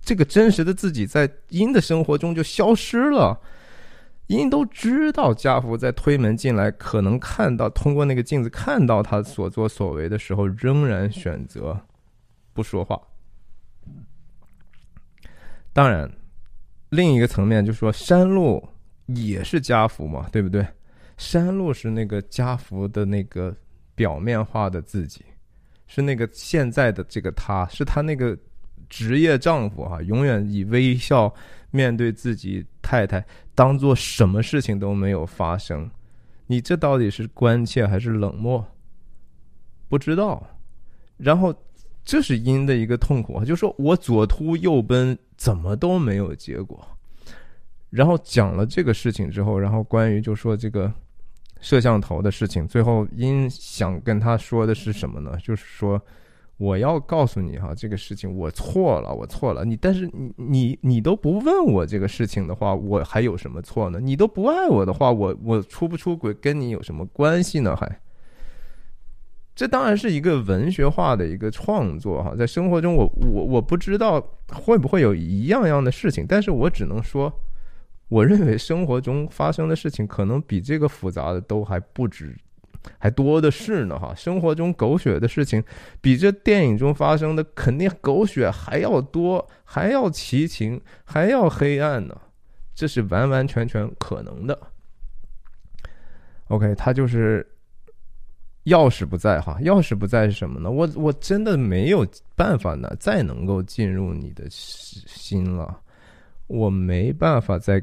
[0.00, 3.40] 这个真实的自己在阴的生活中就消失了。
[4.28, 11.80] 因都知道家福在推门进来，可能看到通过那个镜子看到他所作所为的时候，仍然选择
[12.52, 13.00] 不说话。
[15.72, 16.10] 当然，
[16.88, 18.68] 另一个层面就说，山路
[19.06, 20.66] 也是家福嘛，对不对？
[21.16, 23.54] 山路是那个家福的那个
[23.94, 25.24] 表面化的自己，
[25.86, 28.36] 是那个现在的这个他，是他那个
[28.88, 31.32] 职业丈夫啊，永远以微笑。
[31.72, 33.22] 面对自己太太，
[33.54, 35.90] 当做什么事情都没有发生，
[36.46, 38.64] 你这到底是关切还是冷漠？
[39.88, 40.42] 不知道。
[41.18, 41.54] 然后
[42.02, 46.95] 这是因的一个痛苦啊，就说我左突右奔，怎么都没有结果。
[47.96, 50.92] 然后讲了这个事情之后，然后关于就说这个
[51.60, 55.36] 摄像头的事情，最后因想跟他说的是什么呢？
[55.42, 56.00] 就是说。
[56.58, 59.62] 我要告诉你哈，这个事情我错了，我错了。
[59.62, 64.00] 你但是你你你都不问我这个事情的话，我还有什么错呢？
[64.00, 67.76] 你都不爱我的话，我我出不出轨跟你有什么关系呢？
[67.76, 68.00] 还，
[69.54, 72.34] 这当然是一个文学化的一个创作哈。
[72.34, 74.18] 在生活中，我我我不知道
[74.50, 77.30] 会不会有一样样的事情，但是我只能说，
[78.08, 82.36] 我认为生活中发生的事情可能比这个复杂的都还不止。
[83.00, 84.14] 还多的是呢，哈！
[84.14, 85.60] 生活中狗血的事情，
[86.00, 92.16] 比这电影中发生的肯定狗血还要多，还要奇情，还要黑暗呢。
[92.76, 94.56] 这是完完全全可能的。
[96.46, 97.44] OK，他就是
[98.66, 100.70] 钥匙不在哈，钥匙不在是什么呢？
[100.70, 105.80] 我我真的没有办法呢，再能够进入你的心了，
[106.46, 107.82] 我没办法再，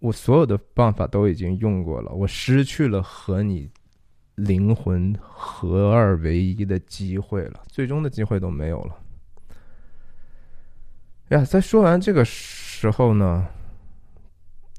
[0.00, 3.70] 我所有的办法都已经用过了，我失去了和你。
[4.36, 8.96] 灵魂合二为一的机会了，最终的机会都没有了。
[11.28, 13.46] 呀，在说完这个时候呢，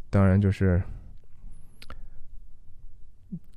[0.10, 0.82] 当然就是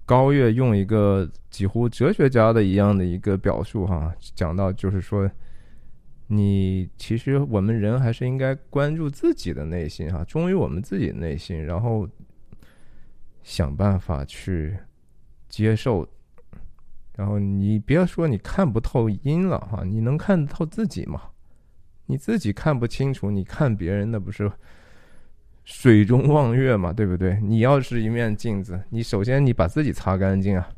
[0.05, 5.31] 高月用一个几乎哲学家的一样的一个表述哈，讲到就是说，
[6.27, 12.09] 你其实我们人还是应该关注自己的内心哈，忠于我们自己的内心，然后
[13.43, 14.77] 想办法去。
[15.47, 16.05] 接受，
[17.15, 21.23] 然后你别说你看不透阴了哈，你能看得透自己吗？
[22.07, 24.51] 你自己看不清楚，你看别人那不是
[25.63, 27.39] 水中望月嘛，对不对？
[27.41, 30.69] 你要是一面镜子，你首先你把自己擦干净啊。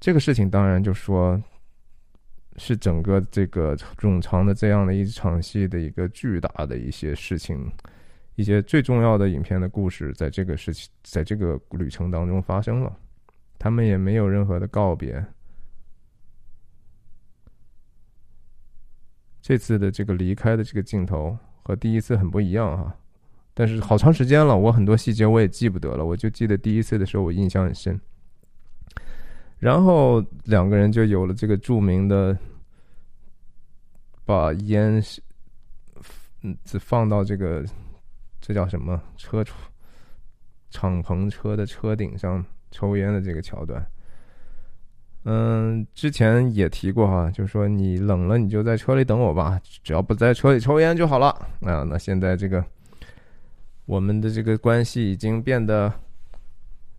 [0.00, 1.40] 这个事情当然就说
[2.58, 7.70] 是整个这个冗长的这样的一场戏的一个巨大的一些事情，
[8.34, 12.94] 一些最重要的影片的故事，在这个事情在这个旅程当中发生了。
[13.58, 15.24] 他们也没有任何的告别，
[19.40, 22.94] 这次的这个离开的这个镜头和第一次很不一样啊。
[23.54, 28.00] 但是好长时间了，我很多细节我也记不得了，我就记得第一次的时候我印象很深。
[29.58, 32.36] 然后两个人就有了这个著名的
[34.24, 35.02] 把烟
[36.42, 37.64] 嗯只放到这个
[38.40, 39.44] 这叫什么车
[40.70, 43.84] 敞篷车的车顶上抽烟的这个桥段。
[45.24, 51.28] 嗯，之前也提过哈，就是说你冷了你就在车里等我吧，只要不在车里抽烟就好了
[51.60, 51.82] 啊。
[51.82, 52.64] 那现在这个。
[53.84, 55.90] 我们的这个关系已经变得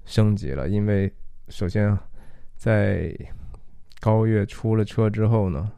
[0.05, 1.13] 升级了，因为
[1.49, 1.95] 首先
[2.59, 3.15] 在
[4.01, 5.71] 高月出了车之后呢，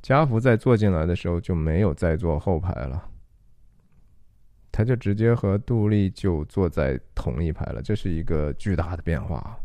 [0.00, 3.06] 家福在坐进来的时候就没有再坐后排了，
[4.72, 9.60] 他就直接和杜丽就坐在同一排了，这是一个巨大的变化。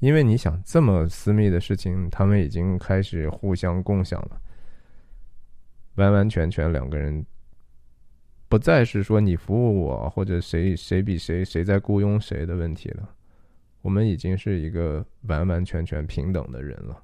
[0.00, 4.40] 因为你想这么私密的事情，他们已经开始互相共享了，
[5.94, 7.24] 完完全全两个人。
[8.48, 13.08] 不再是说你服务我，或者谁谁比谁谁在雇佣谁的问题了，
[13.82, 17.02] 我们已经是一个完完全全平等的人了，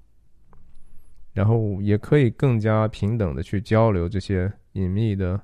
[1.33, 5.41] 然后也可以更加平等的去交流这些隐秘的、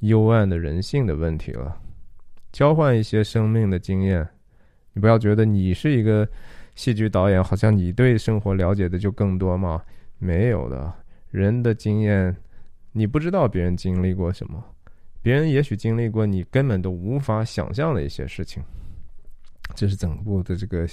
[0.00, 1.80] 幽暗的人性的问题了，
[2.52, 4.26] 交换一些生命的经验。
[4.92, 6.26] 你不要觉得你是一个
[6.74, 9.82] 戏剧导演，好像你对生活了解的就更多吗？
[10.18, 10.90] 没有的，
[11.30, 12.34] 人的经验，
[12.92, 14.64] 你不知道别人经历过什么。
[15.20, 18.62] 别人也许经历过你根本都无法想象的一些事情，
[19.74, 20.86] 这是整部的这个。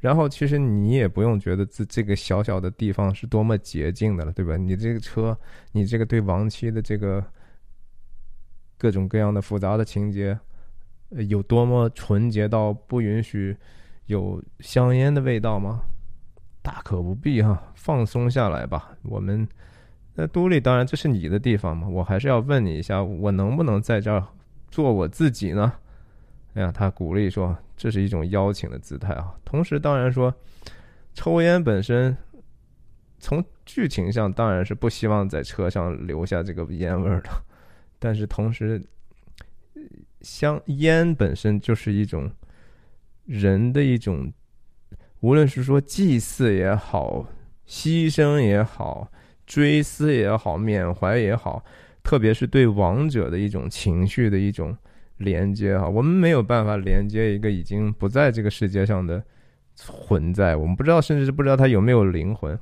[0.00, 4.56] 然后其实你也不用觉得这这个小小的地方是多么洁净的了，对吧？
[4.56, 5.36] 你这个车，
[5.72, 7.24] 你这个对亡妻的这个
[8.76, 10.38] 各种各样的复杂的情节，
[11.10, 13.56] 有多么纯洁到不允许
[14.06, 15.82] 有香烟的味道吗？
[16.62, 19.48] 大可不必哈，放松下来吧，我们。
[20.14, 24.24] 那都丽，当然这是你的地方嘛，我还是要问你一下，我能不能在这儿
[24.68, 25.72] 做我自己呢？
[26.54, 29.32] 哎呀，他鼓励说，这是一种邀请的姿态啊。
[29.42, 30.34] 同时，当然说，
[31.14, 32.14] 抽烟本身
[33.18, 37.30] 从剧情上当然是不希望在车上留下这个烟味儿的，
[37.98, 38.82] 但是同时，
[40.20, 42.30] 香烟本身就是一种
[43.24, 44.30] 人的一种，
[45.20, 47.26] 无论是说祭祀也好，
[47.66, 49.10] 牺牲也好。
[49.46, 51.64] 追思也好，缅怀也好，
[52.02, 54.76] 特别是对亡者的一种情绪的一种
[55.18, 59.22] 连接哈，我们没有办法连接一个已经不在这个世界上的
[59.74, 62.58] 存在，我们不知道，甚至是不知道他有没有灵魂。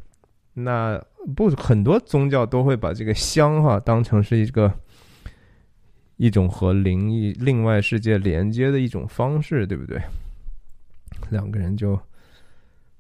[0.55, 1.03] 那
[1.35, 4.73] 不，很多宗教都会把这个香哈当成是一个
[6.17, 10.01] 一种和灵异、另外世界连接的一种方式，对不对？
[11.31, 11.99] 两个人就。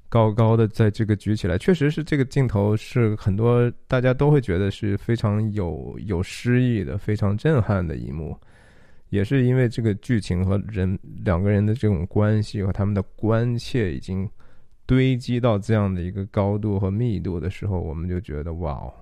[0.08, 8.38] 高高的在这个举起来，确实是这个镜头是很多大家都会觉得是非常有有诗意的、非常震撼的一幕，
[9.08, 14.28] 也是因为这个剧情和人两个人的这种关系和他们的关切已经
[14.84, 18.92] 堆积到这样的一个高度和密度的时候，我们就觉得哇哦，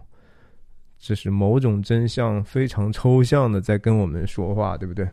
[0.98, 5.08] 这是某种真相非常抽象的在跟我们说话，对不对？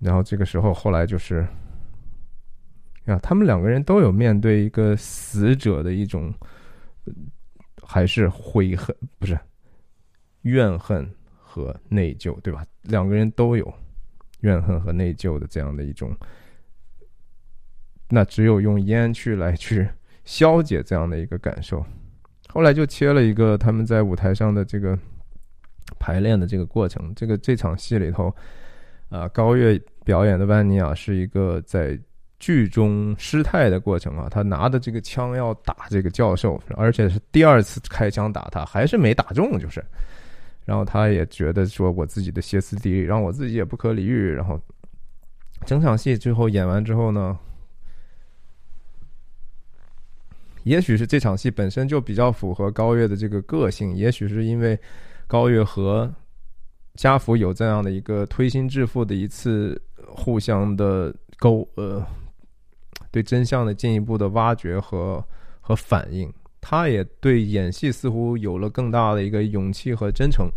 [0.00, 1.46] 然后这个时候后来就是。
[3.06, 6.30] 啊，他们两个人都有面对一个死者的一种，
[7.82, 9.40] 还是悔恨，不是
[10.42, 11.10] 怨恨
[11.48, 12.64] 和内疚，对吧？
[12.82, 13.72] 两个人都有
[14.40, 16.14] 怨恨和内疚的这样的一种，
[18.08, 19.88] 那只有用烟去来去
[20.24, 21.84] 消解这样的一个感受。
[22.48, 24.98] 后来就切了一个他们在舞台上的这个
[25.98, 27.12] 排练的这个过程。
[27.14, 28.34] 这个这场戏里头，
[29.08, 31.98] 啊，高月表演的万尼亚是一个在。
[32.40, 39.84] 剧中失态的过程啊，他拿的这个枪要打这个教授，而且是第二次开枪打他，还是没打中，就是。
[40.68, 44.32] 然后他也觉得说，我自己的歇斯底里，让我自己也不可理喻。
[44.32, 44.60] 然后
[45.64, 47.38] 整场戏最后演完之后呢，
[50.64, 54.78] 也许是这场戏本身就比较符合高月的这个个性，也许是因为
[55.26, 56.14] 高月和
[56.96, 62.06] 家福有这样的一个推心置腹的一次互相的沟呃。
[63.10, 65.24] 对真相的进一步的挖掘和
[65.62, 66.30] 和反应，
[66.60, 70.48] 他也对演戏似乎有了更大的一个勇气和真诚。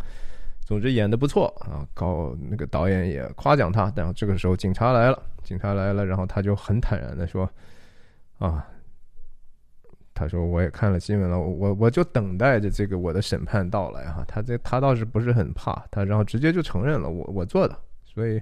[0.66, 3.92] 总之演的不错啊，高那个导演也夸奖他。
[3.96, 7.50] 然后这个时候警察来了，警察来了，然后他就很坦然的说
[8.40, 8.66] ：“啊，
[10.14, 14.24] 他说我也看了新闻了，我我就等待着这个我的审判到来哈。
[14.28, 17.78] 他这他倒是不是很怕他，然后直接就承认了我我做的。
[18.06, 18.42] 所以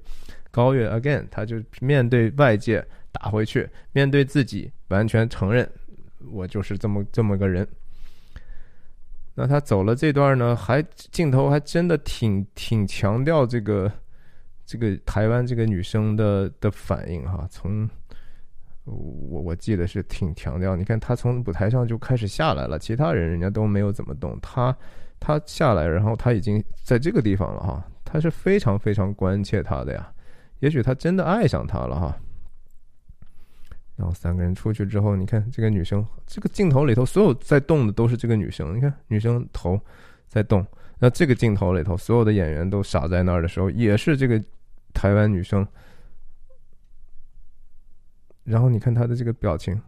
[0.51, 5.67] 高月 again，他就面对外界。”打回去，面对自己，完全承认
[6.31, 7.67] 我就是这么这么个人。
[9.35, 13.89] 那他走了这段呢，还镜头还真的挺挺强调这个
[14.65, 17.47] 这个台湾这个女生的的反应哈。
[17.49, 17.89] 从
[18.83, 24.75] 我我记得是挺强调，你看他从舞台上就开始下来了，其他人人家都没有怎么动，他
[25.19, 30.11] 他下来，然后他已经在这个地方了哈，他是非常非常关切他的呀。
[30.59, 32.17] 也许他真的爱上她了哈。
[33.99, 38.73] 然后三个人出去之后，你看这个女生，这个镜头里头所有在动的都是这个女生。
[38.73, 39.77] 你看女生头
[40.29, 40.65] 在动，
[40.99, 44.41] 那这个镜头里头所有的演员都傻在那儿的时候，也是这个
[44.93, 45.67] 台湾女生。
[48.45, 49.79] 然后你看她的这个表情，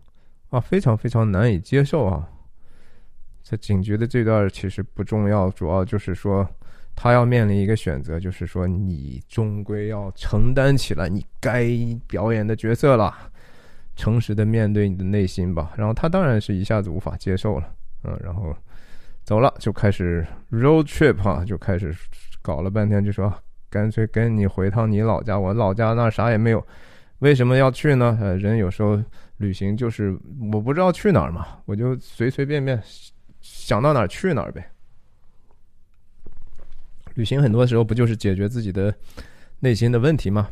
[0.50, 2.28] 啊，非常非常难以接受啊。
[3.42, 6.46] 在警局的这段其实不重要，主要就是说
[6.98, 11.66] 她要面临一个选择，就是说你终归要承担起来你该
[12.10, 13.31] 表演的角色了。
[14.02, 17.72] 诚实的面对你的内心吧，然后他当然是一下子无法接受了，
[18.04, 18.52] 嗯，然后
[19.24, 21.96] 走了，就开始 road trip 哈，就开始
[22.42, 23.32] 搞了半天，就说
[23.70, 26.66] 干脆跟你回趟你老家，我老家那啥也没有，
[27.20, 28.18] 为什么要去呢？
[28.20, 29.00] 呃，人有时候
[29.38, 30.18] 旅行就是
[30.52, 32.82] 我不知道去哪儿嘛，我就随随便便
[33.40, 34.68] 想到哪儿去哪儿呗。
[37.14, 38.92] 旅行很多时候不就是解决自己的
[39.60, 40.50] 内心的问题吗？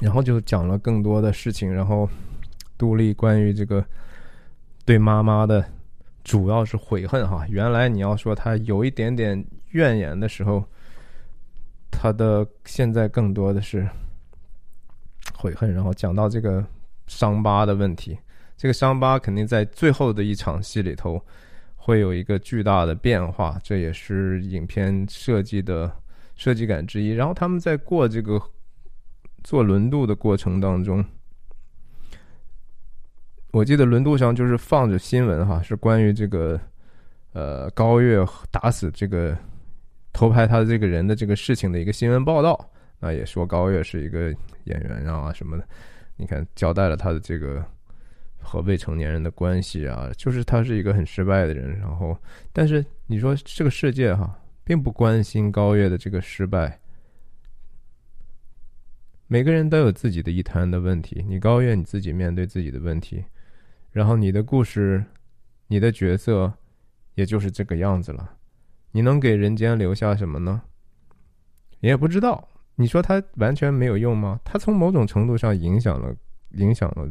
[0.00, 2.08] 然后就讲了更多的事情，然后。
[2.80, 3.84] 杜丽关于这个
[4.86, 5.62] 对妈妈的
[6.24, 10.64] 主要是悔恨哈，原来你要说他有一点点怨言的时候，
[11.90, 13.86] 他的现在更多的是
[15.34, 16.64] 悔恨，然后讲到这个
[17.06, 18.18] 伤疤的问题，
[18.56, 21.22] 这个伤疤肯定在最后的一场戏里头
[21.76, 25.92] 会有一个巨大的变化，这也是影片设计的
[26.34, 27.10] 设计感之一。
[27.10, 28.40] 然后他们在过这个
[29.44, 31.04] 坐轮渡的过程当中。
[33.52, 36.60] 我记得轮渡上就是放着新闻哈，是关于这个，
[37.32, 39.36] 呃，高月打死这个
[40.12, 42.70] 偷拍他的这个人的这个事情的一个新闻报道。
[43.00, 44.32] 那也说高月是一个
[44.64, 45.66] 演员啊什么的，
[46.16, 47.64] 你看交代了他的这个
[48.38, 51.76] 和未成年人的关系啊，就是他是一个很失败的人。
[51.78, 52.16] 然后，
[52.52, 56.78] 但是你说这个世界哈，并不关心高月的这个失败。
[59.26, 63.24] 每个人都有自己的一摊的问题，你高月你自己面对自己的问题。
[63.92, 65.04] 然后你的故事，
[65.66, 66.52] 你的角色，
[67.14, 68.36] 也就是这个样子了。
[68.92, 70.62] 你能给人间留下什么呢？
[71.80, 72.48] 也不知道。
[72.76, 74.40] 你说他完全没有用吗？
[74.44, 76.14] 他从某种程度上影响了，
[76.52, 77.08] 影响了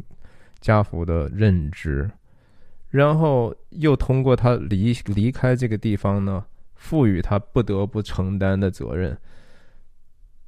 [0.59, 2.09] 家福的认知，
[2.89, 9.17] 然后又通过他离离开这个地方呢，赋予他不得不承担的责任，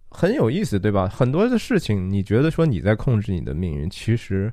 [0.09, 1.07] 很有意思，对吧？
[1.07, 4.51] 很多的事情，你觉得说你在控制你的命运，其实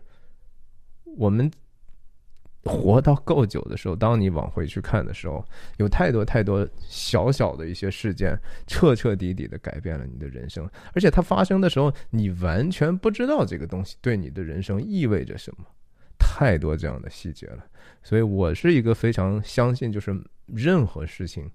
[1.17, 1.51] 我们。
[2.69, 5.45] 活到够久的时候，当你往回去看的时候，
[5.79, 10.69] 有太多太多小小的一些事件，彻彻底底的改变了你的人生。
[10.95, 15.65] 而且它发生的时候，你完全不知道这个东西对你的人生意味着什么。
[16.21, 17.65] 太多这样的细节了，
[18.03, 20.15] 所以我是一个非常相信，就是
[20.47, 21.49] 任何事情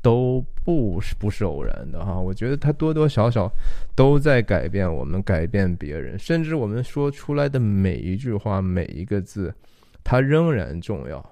[0.00, 2.18] 都不是不是偶然的哈。
[2.18, 3.50] 我觉得它多多少少
[3.94, 9.52] 都在改变我们，改变别人，甚至我们说出来的每一句话，每一个字。
[10.10, 11.24] 它仍然重要，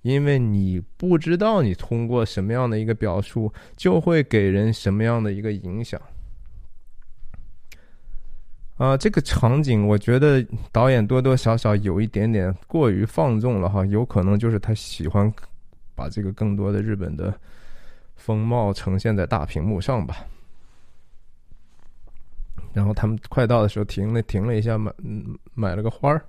[0.00, 6.00] 因为你不知道你通过什么样的一个表述，就会给人什么样的一个影响。
[8.78, 15.30] 啊，这个场景我觉得导演多多少少有一点点过于放纵了哈，有可能就是他喜欢
[15.94, 17.38] 把这个更多的日本的
[18.16, 20.16] 风貌呈现在大屏幕上吧。
[22.72, 24.94] 然后他们快到的时候停了停了一下，买
[25.52, 26.24] 买了个花儿。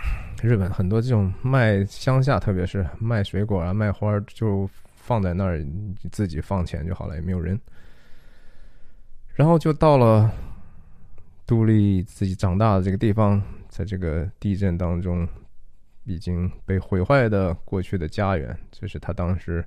[0.42, 5.64] 日本很多这种卖乡下，特别是卖水果啊、卖花，就放在那儿，
[6.10, 7.60] 自己放钱就好了，也没有人。
[9.34, 10.30] 然后就到了
[11.46, 15.28] 杜丽自己长大的这个地方，在这个地震当中
[16.04, 19.64] 已经被毁坏的过去的家园，这是他当时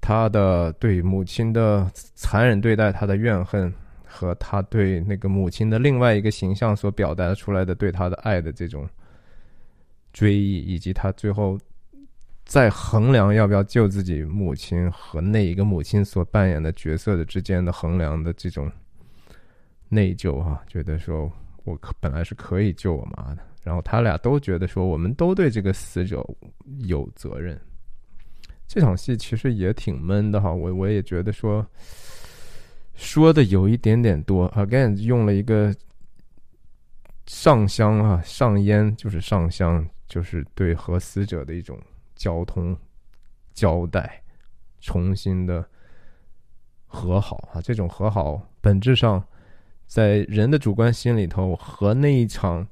[0.00, 3.72] 他的对母亲的残忍对待，他的怨恨。
[4.16, 8.88] 和他对那个母亲的另外一个形象所表达出来的对他的爱的这种
[10.10, 11.58] 追忆，以及他最后
[12.46, 18.72] 在衡量要不要救自己母亲和那一个母亲所扮演的角色的之间的衡量的这种
[19.90, 21.30] 内疚啊，觉得说
[21.64, 26.26] 我可本来是可以救我妈的，然后他俩都觉得说我们都对这个死者
[26.78, 27.60] 有责任。
[28.66, 31.64] 这场戏其实也挺闷的哈，我我也觉得说。
[32.96, 35.72] 说的有一点点多，again 用了一个
[37.26, 41.78] 上香啊，上烟就是上香，就是对和死者的一种
[42.14, 42.76] 交通
[43.52, 44.22] 交代，
[44.80, 45.64] 重新的
[46.86, 47.60] 和好啊。
[47.60, 49.22] 这种和好本质上，
[49.86, 52.66] 在人的主观心里头，和那一场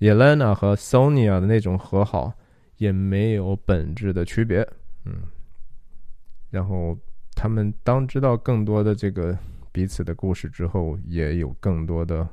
[0.00, 2.32] Elena 和 Sonia 的那种和好
[2.78, 4.66] 也没有本质的区别。
[5.04, 5.22] 嗯，
[6.50, 6.96] 然后
[7.34, 9.36] 他们当知道更多的这个
[9.72, 12.26] 彼此的故事之后，也有更多的。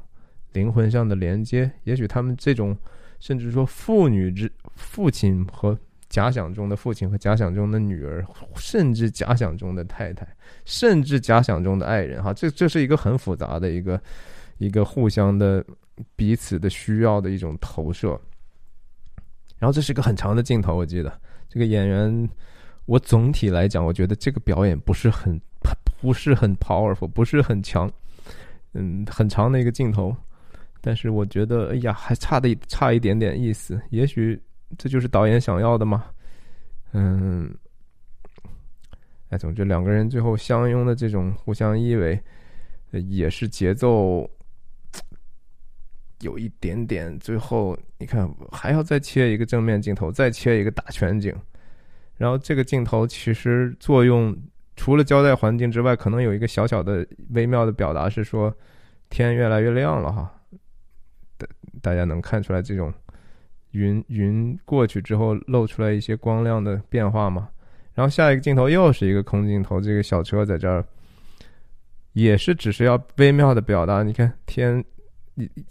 [0.53, 2.77] 灵魂上的连接，也许他们这种，
[3.21, 5.79] 甚至说父女之父亲和
[6.09, 8.21] 假想中的父亲和假想中的女儿，
[8.57, 10.27] 甚至假想中的太太，
[10.65, 14.01] 甚至假想中的爱人，哈，这这是一个很复杂的一个
[14.57, 15.65] 一个互相的
[16.17, 18.19] 彼此的需要的一种投射。
[19.57, 22.29] 然后这是一个很长的镜头，我记得这个演员，
[22.85, 25.39] 我总体来讲，我觉得这个表演不是很
[26.01, 27.89] 不是很 powerful，不是很强，
[28.73, 30.15] 嗯，很长的一个镜头。
[30.81, 33.79] 但是我觉得，哎呀，还差的差一点点意思。
[33.91, 34.41] 也许
[34.77, 36.05] 这就是导演想要的嘛。
[36.93, 37.55] 嗯，
[39.29, 42.19] 哎，总之两个人最后相拥的这种互相依偎，
[42.89, 44.27] 也是节奏
[46.21, 47.17] 有一点点。
[47.19, 51.33] 最后你看，还要再切一个正面镜头，再切一个大全景。
[52.21, 54.37] 然后这个镜头其实作用
[54.75, 58.55] 除了交代环境之外，可能有一个小小的微妙的表达是说，
[59.09, 60.31] 天越来越亮了哈。
[61.39, 61.47] 大
[61.81, 62.93] 大家能看出来这种
[63.71, 67.49] 云云过去之后露出来一些光亮的变化吗？
[67.95, 70.85] 然后下一个镜头又是一个空镜头，这个小车在这儿
[72.13, 74.03] 也是只是要微妙的表达。
[74.03, 74.85] 你看天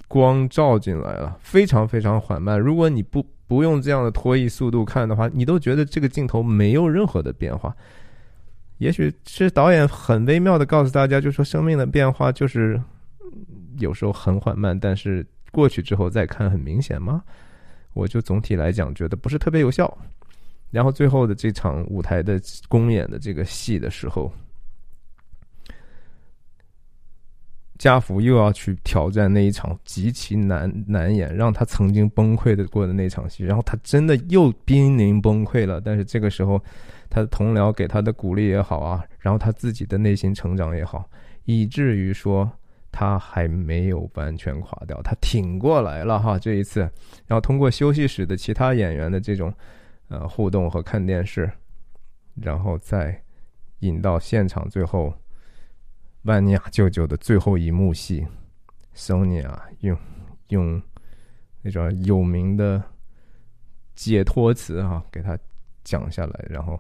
[0.09, 2.59] 光照进来了，非常非常缓慢。
[2.59, 7.75] 如果你不不用这样的拖曳速度看的话，你都觉得这个镜头没有任何的变化。
[8.79, 12.81] 也许是导演很微妙的告诉大家，就说生命的变化就是
[13.81, 15.27] 有时候很缓慢，但是。
[15.53, 17.25] 过去之后再看很明显吗？
[17.93, 19.93] 我就总体来讲觉得不是特别有效。
[20.71, 24.33] 然后最后的这场舞台的公演的这个戏的时候，
[27.81, 35.81] 家福又要去挑战那一场极其难难演，让他曾经崩溃的过的那场戏，然后他真的又濒临崩溃了。
[35.81, 36.63] 但是这个时候，
[37.09, 41.09] 他的同僚给他的鼓励也好啊，然后他自己的内心成长也好，
[41.45, 42.49] 以至于说。
[42.93, 46.37] 他还没有完全垮掉，他挺过来了哈。
[46.37, 46.81] 这一次，
[47.29, 49.55] 然后通过休息室的其他演员的这种
[50.09, 51.49] 呃互动和看电视，
[52.35, 53.23] 然后再
[53.79, 55.15] 引到现场，最后
[56.23, 58.27] 万尼亚舅舅的最后一幕戏
[58.95, 59.97] ，Sonia 用
[60.49, 60.83] 用
[61.63, 62.83] 那种有名的
[63.95, 65.39] 解脱词哈给他
[65.83, 66.79] 讲下来，然后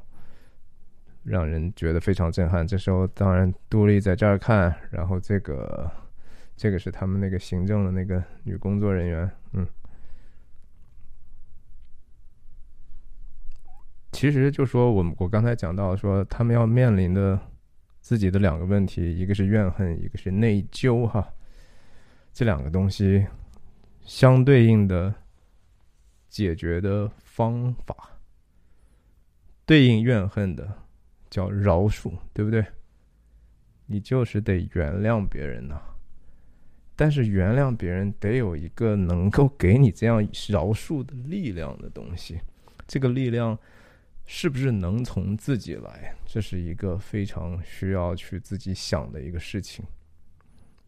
[1.22, 2.66] 让人觉得非常震撼。
[2.66, 5.90] 这时候，当然杜丽在这儿看，然后这个。
[6.56, 9.66] 这个是他们那个行政的那个女工作人员，嗯，
[14.12, 17.40] 其实就说我们我刚才讲到说他们要面临的
[18.10, 21.32] 自己的两个问题，一个是怨恨，一个是内疚，哈，
[22.32, 23.24] 这两个东西
[24.02, 25.14] 相对应的
[26.28, 28.18] 解决的方法，
[29.64, 30.76] 对应怨恨的
[31.30, 32.66] 叫饶恕，对不对？
[33.86, 35.80] 你就是得原谅别人呐。
[36.96, 42.40] 但是原谅别人得有一个能够给你这样饶恕的力量的东西，
[42.88, 43.56] 这个力量
[44.32, 46.14] 是不是能从自己来？
[46.24, 49.84] 这是一个非常需要去自己想的一个事情。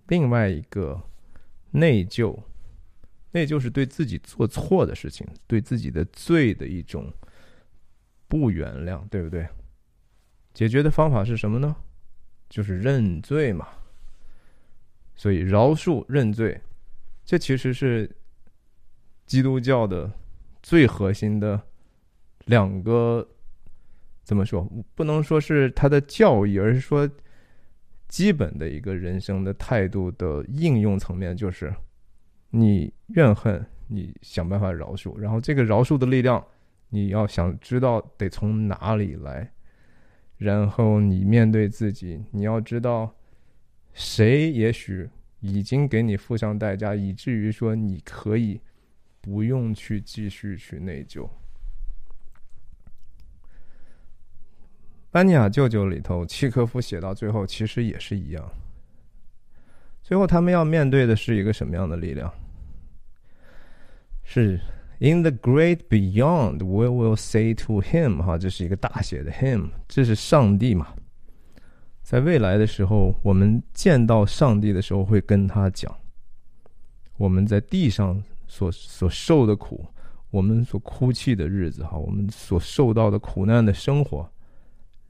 [0.06, 1.02] 另外一个
[1.72, 2.38] 内疚，
[3.32, 7.12] 内疚是对自己做错的事情，对自己的罪的一种
[8.28, 9.48] 不原谅，对不对？
[10.54, 11.74] 解决的方法是什么呢？
[12.48, 13.66] 就是认罪嘛。
[15.16, 16.60] 所以饶恕认罪，
[17.24, 18.08] 这其实是
[19.26, 20.12] 基督教的
[20.62, 21.60] 最核心的
[22.44, 23.28] 两个
[24.22, 24.68] 怎么说？
[24.94, 27.08] 不能说是他的教义，而是说
[28.08, 31.74] 基本的一个人生的态度的应用层面，就是
[32.50, 36.44] 你怨恨，你想办法饶恕，然后这个饶恕的力量，
[36.90, 39.52] 你要想知道得从哪里来，
[40.38, 43.14] 然后你面对自己，你要知道。
[43.94, 45.06] 谁也许
[45.40, 48.58] 已经给你付上代价，以至于说你可以
[49.20, 51.28] 不用去继续去内疚。
[55.12, 58.50] 班尼亚舅舅里头，契科夫写到最后，其实也是一样。
[60.02, 62.32] 最后他们要面对的是一个什么样的力量？
[64.24, 64.58] 是
[65.00, 70.94] In the great beyond, we will say to him，哈，这是一个大写的 him，这是上帝嘛？
[72.02, 75.94] 在未来的时候，我们见到上帝的时候，会跟他讲：
[77.18, 79.84] 我们在地上所所受的苦，
[80.30, 84.31] 我们所哭泣的日子哈，我们所受到的苦难的生活，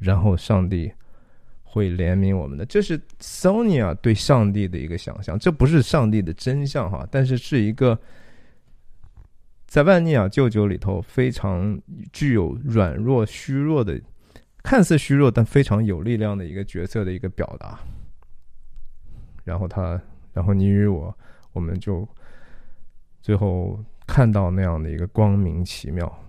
[0.03, 0.93] 然后上帝
[1.63, 2.67] 会怜悯我们的。
[2.67, 7.99] 这是 Sonia 对上帝的一个想象，这不是上帝的真相哈，但是是一个
[9.67, 11.81] 在万尼亚舅舅里头非常
[12.13, 13.99] 具有软弱、虚弱的，
[14.63, 17.79] 看似虚弱但非常有力量的一个角色的一个表达。
[19.45, 20.01] 然后他，
[20.33, 21.17] 然后你与我，
[21.53, 22.07] 我们就
[23.23, 26.22] 最后看到那样的一个光明奇妙，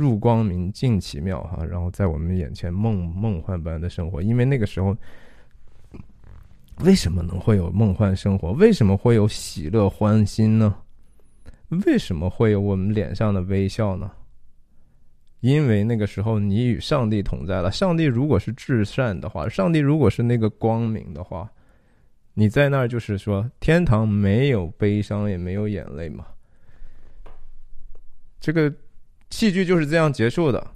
[0.00, 4.22] 入光明尽奇妙哈，然后在我们眼前梦梦幻般的生活。
[4.22, 4.96] 因为那个时候，
[6.78, 8.52] 为什么能会有梦幻生活？
[8.52, 10.74] 为什么会有喜乐欢心呢？
[11.86, 14.10] 为什么会有我们脸上的微笑呢？
[15.40, 17.70] 因为那个时候你与上帝同在了。
[17.70, 21.50] 上帝如果是至善的话，上帝如果是那个光明的话。
[22.34, 26.24] 你在那儿就是说，天堂没有悲伤，也没有眼泪嘛。
[28.38, 28.72] 这个
[29.30, 30.74] 戏剧就是这样结束的。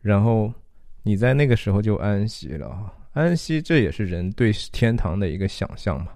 [0.00, 0.52] 然后
[1.02, 6.12] 你在那个时候就安息了，安息这也是人对天堂的一个想象嘛。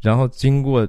[0.00, 0.88] 然后经过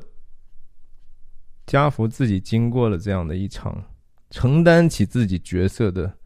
[1.65, 3.83] 家福自己经过了这样的一场
[4.29, 6.17] 承担起自己角色的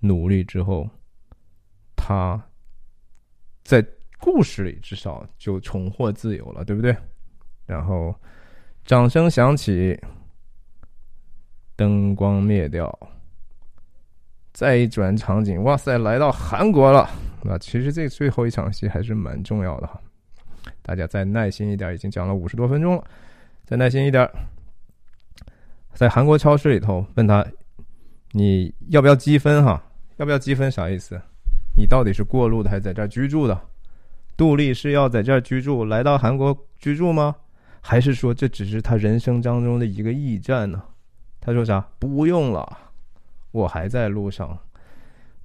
[0.00, 0.88] 努力之后。
[1.98, 2.40] 他
[3.64, 3.84] 在
[4.20, 6.96] 故事里至少就重获自由了，对不对？
[7.64, 8.14] 然后
[8.86, 10.00] 掌声响起，
[11.74, 12.96] 灯光灭掉，
[14.52, 17.10] 再一转场景，哇塞，来到韩国了。
[17.42, 20.00] 那其实这最后一场戏还是蛮重要的哈，
[20.82, 23.04] 大家再耐心一点，已经讲了五十多分钟了，
[23.64, 24.28] 再耐心一点。
[25.92, 27.44] 在韩国超市里头问他，
[28.30, 29.64] 你要不要积分？
[29.64, 29.82] 哈，
[30.18, 30.70] 要不要积分？
[30.70, 31.20] 啥意思？
[31.76, 33.60] 你到底是过路的还是在这儿居住的？
[34.36, 37.34] 杜丽是要在这儿居住，来到韩国居住吗？
[37.88, 40.82] 还是说这只是他人生当中的一个驿站呢？
[41.40, 41.86] 他说啥？
[42.00, 42.76] 不用了，
[43.52, 44.58] 我还在路上。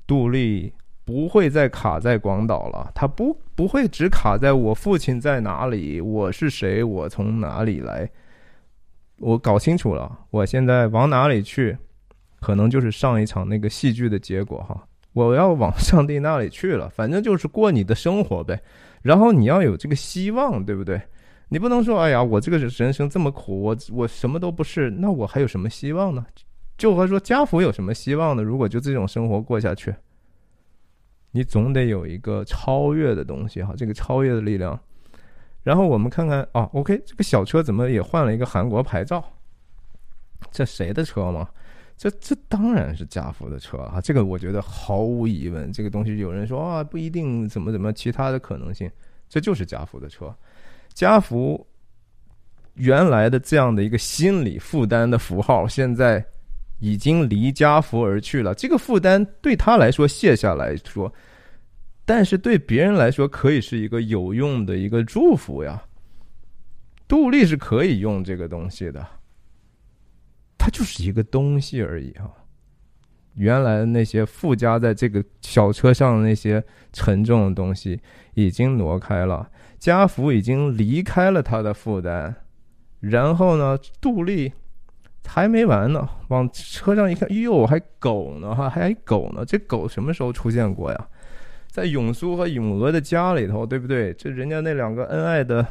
[0.08, 0.74] 杜丽
[1.06, 8.10] 不会再卡在广岛了，他不不会只卡在我父亲在哪里，我是谁，我从哪里来？
[9.20, 11.78] 我搞清楚了，我现在往哪里去？
[12.40, 14.84] 可能就是上一场那个戏剧的结果哈。
[15.14, 18.60] 我要往上帝那里去了，反正就是过你的生活呗。
[19.04, 21.00] 然后你要有这个希望，对不对？
[21.54, 26.26] 你不能说，哎呀，我这个人生这么苦，我我什么都不是，那我还有什么希望呢？
[26.78, 28.42] 就和说家福有什么希望呢？
[28.42, 29.94] 如果就这种生活过下去，
[31.32, 34.80] 你总得有一个超越的东西哈，这个超越的力量。
[35.64, 39.22] 然后我们看看啊，OK，这个小车怎么也换了一个韩国牌照？
[40.52, 41.50] 这谁的车吗？
[41.98, 44.00] 这这当然是家福的车啊！
[44.00, 45.70] 这个我觉得毫无疑问。
[45.74, 48.90] 这个东西有人说啊，不一定怎么怎么，其他的可能性，
[49.28, 50.34] 这就是家福的车。
[50.94, 51.66] 家福
[52.76, 56.24] 原来的这样的一个心理负担的符号，现在
[56.80, 58.54] 已经离家福而去了。
[58.56, 61.12] 这个负担对他来说卸下来说，
[62.06, 65.82] 但是对别人来说可以是一个有用的一个祝福呀。
[67.08, 69.06] 杜丽是可以用这个东西的。
[70.58, 72.30] 它就是一个东西而已啊！
[73.34, 76.64] 原来的那些附加在这个小车上的那些
[76.94, 78.00] 沉重的东西
[78.36, 79.50] 已经挪开了，
[79.82, 82.36] 家福已经离开了他的负担。
[83.00, 84.54] 然后呢，杜丽
[85.26, 89.44] 还没完呢，往车上一看，哟，还狗呢哈，还狗呢！
[89.44, 91.08] 这狗什么时候出现过呀？
[91.68, 94.14] 在永苏和永娥的家里头，对不对？
[94.14, 95.66] 这人家那两个恩爱的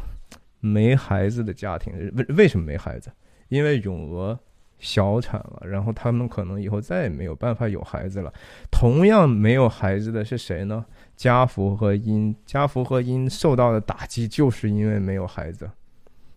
[0.59, 3.13] 没孩子的家庭，为为什么没孩子？
[3.49, 4.37] 因为永娥。
[4.83, 8.33] 小产了，然后他们可能以后再也没有办法有孩子了。
[8.71, 10.83] 同样没有孩子的是谁呢？
[11.21, 15.71] 家福和因，家福和因受到的打击就是因为没有孩子，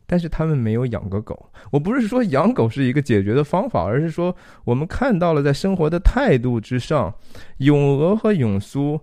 [0.06, 1.50] 但是他们没有养个狗。
[1.72, 7.16] 我不是说养狗是一个解决的方法，而是说我们看到了在生活的态度之上，
[7.60, 9.00] 永娥和永苏，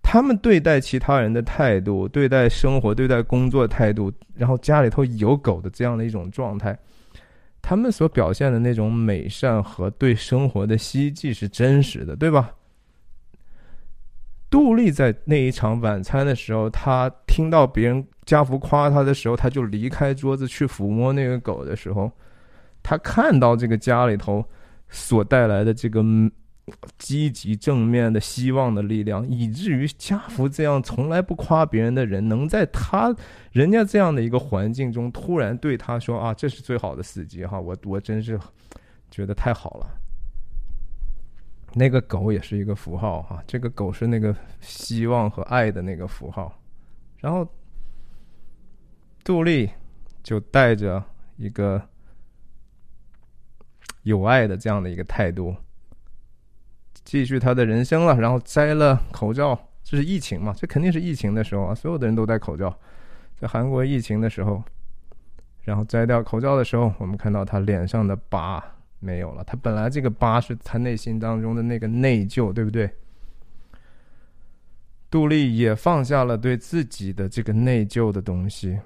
[0.00, 6.78] 他们对待其他人的态度，对待生活、对待工作态度，然后家里头有狗的这样的一种状态。
[7.60, 12.52] 他们所表现的那种美善和对生活的希冀是真实的，对吧？
[14.50, 22.10] 杜丽在那一场晚餐的时候，他听到别人家福夸他的时候，他就离开桌子去抚摸那个狗的时候，
[22.82, 24.44] 他看到这个家里头
[24.88, 26.04] 所带来的这个。
[26.98, 33.16] 积极正面的希望的力量，以至于家福这样从来不夸别人的人，能在他
[33.52, 38.38] 人家这样的一个环境中，突然对他说：“啊，这是最好的司机哈！”我我真是
[39.10, 39.86] 觉得太好了。
[41.78, 46.52] 那个狗也是一个符号哈，这个狗是那个希望和爱的那个符号。
[47.18, 47.46] 然后
[49.22, 49.70] 杜丽
[50.24, 51.02] 就带着
[51.36, 51.80] 一个
[54.02, 55.54] 有爱的这样的一个态度，
[57.04, 58.16] 继续他的人生了。
[58.16, 60.52] 然后摘了口罩，这是疫情嘛？
[60.56, 62.76] 这肯定是疫情的时候啊，所有的人都戴口罩。
[63.36, 64.60] 在韩国疫情的时候，
[65.62, 68.64] 然后摘掉口罩的时候，我们看到他脸上的疤
[69.00, 69.44] 没有了。
[69.44, 72.90] 他本来这个疤是他内心当中的那个内疚，对不对？
[75.10, 78.78] 杜丽也放下了对自己的这个内疚的东西。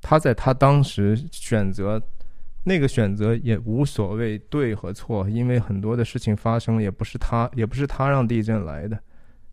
[0.00, 2.00] 他在他当时选择
[2.64, 8.98] 那个选择也无所谓对和错，因为很多的事情发生也不是他，也不是他让地震来的。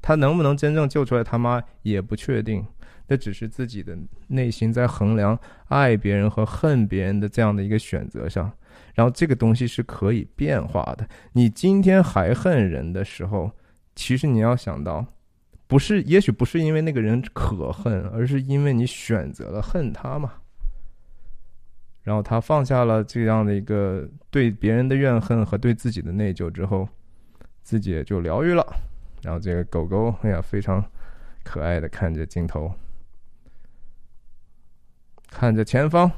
[0.01, 2.65] 他能不能真正救出来他妈也不确定，
[3.07, 3.97] 那只是自己的
[4.27, 5.37] 内心在衡量
[5.67, 8.51] 爱别人和恨别人的这样的一个选择上。
[8.95, 11.07] 然后这个东西是可以变化的。
[11.33, 13.51] 你今天还恨人的时候，
[13.95, 15.05] 其实你要想到。
[15.67, 20.33] 不是，也许不是因为那个人可恨，而是因为你选择了恨他嘛。
[22.03, 26.87] 然后他放下了这样的一个对别人的怨恨和对自己的内疚之后，
[27.63, 28.63] 自己也就疗愈了。
[29.23, 30.85] 然后这个狗狗，哎呀，非常
[31.43, 32.71] 可爱的看着镜头，
[35.31, 36.11] 看着前方，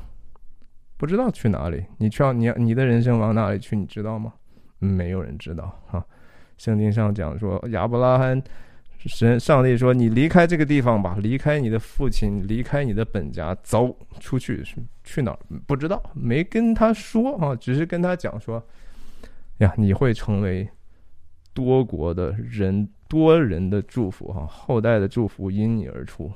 [0.98, 1.86] 不知道去哪里。
[1.98, 3.76] 你去，你你的人生往哪里去？
[3.76, 4.34] 你知道吗？
[4.80, 6.06] 没有人知道哈。
[6.58, 8.42] 圣经上讲说，亚伯拉罕。
[9.06, 14.62] 神，上帝说：“你离开这个地方吧，离开你的父亲，离开你的本家，走出去，
[15.04, 15.40] 去哪儿？
[15.68, 18.62] 不知道，没跟他说啊，只是跟他讲说，
[19.60, 20.68] 呀，你会成为
[21.54, 26.30] 多国的人，多人的祝福哈，后代的祝福因你而出。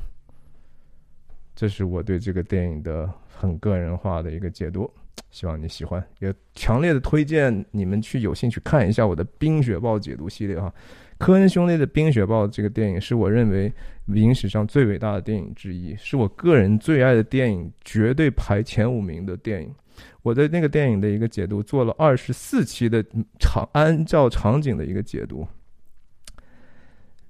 [1.56, 3.12] 这是我对这个电影的
[3.42, 4.88] 很个人化的一个解读，
[5.32, 10.72] 希望你喜欢，也强烈的推荐你们去有兴趣看一下我的《冰雪暴》解读系列哈。”
[11.18, 13.74] 科恩兄弟的《冰雪暴》这个电影是我认为
[14.14, 19.74] 影史上最伟大的电影之一，是我个人最爱的电影，绝对排前五名的电影。
[20.22, 23.04] 我的那个电影的一个解读做了二十四期的
[23.40, 25.48] 场，按照场景的一个解读。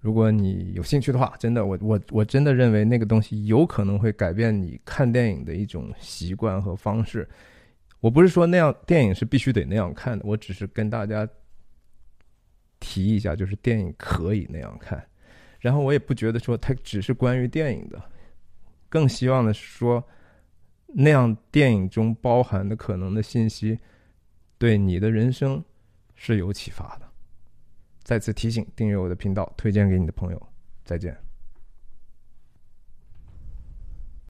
[0.01, 7.25] 如果你有兴趣的话，真的，我我我真的认为那个东西有可能会改变你看电影的一种习惯和方式。
[8.01, 11.25] 我不是说那样电影是必须得那样看的，我只是跟大家。
[12.83, 15.07] 提一下，就是电影可以那样看，
[15.59, 18.01] 然后我也不觉得说它只是关于电影的，
[18.89, 20.03] 更希望的是说，
[20.87, 23.77] 那样电影中包含的可能的信息，
[24.57, 25.63] 对你的人生
[26.15, 27.00] 是有启发的。
[28.03, 30.47] 再次提醒，订阅我的频道，推荐给你的朋友。
[30.83, 31.30] 再见。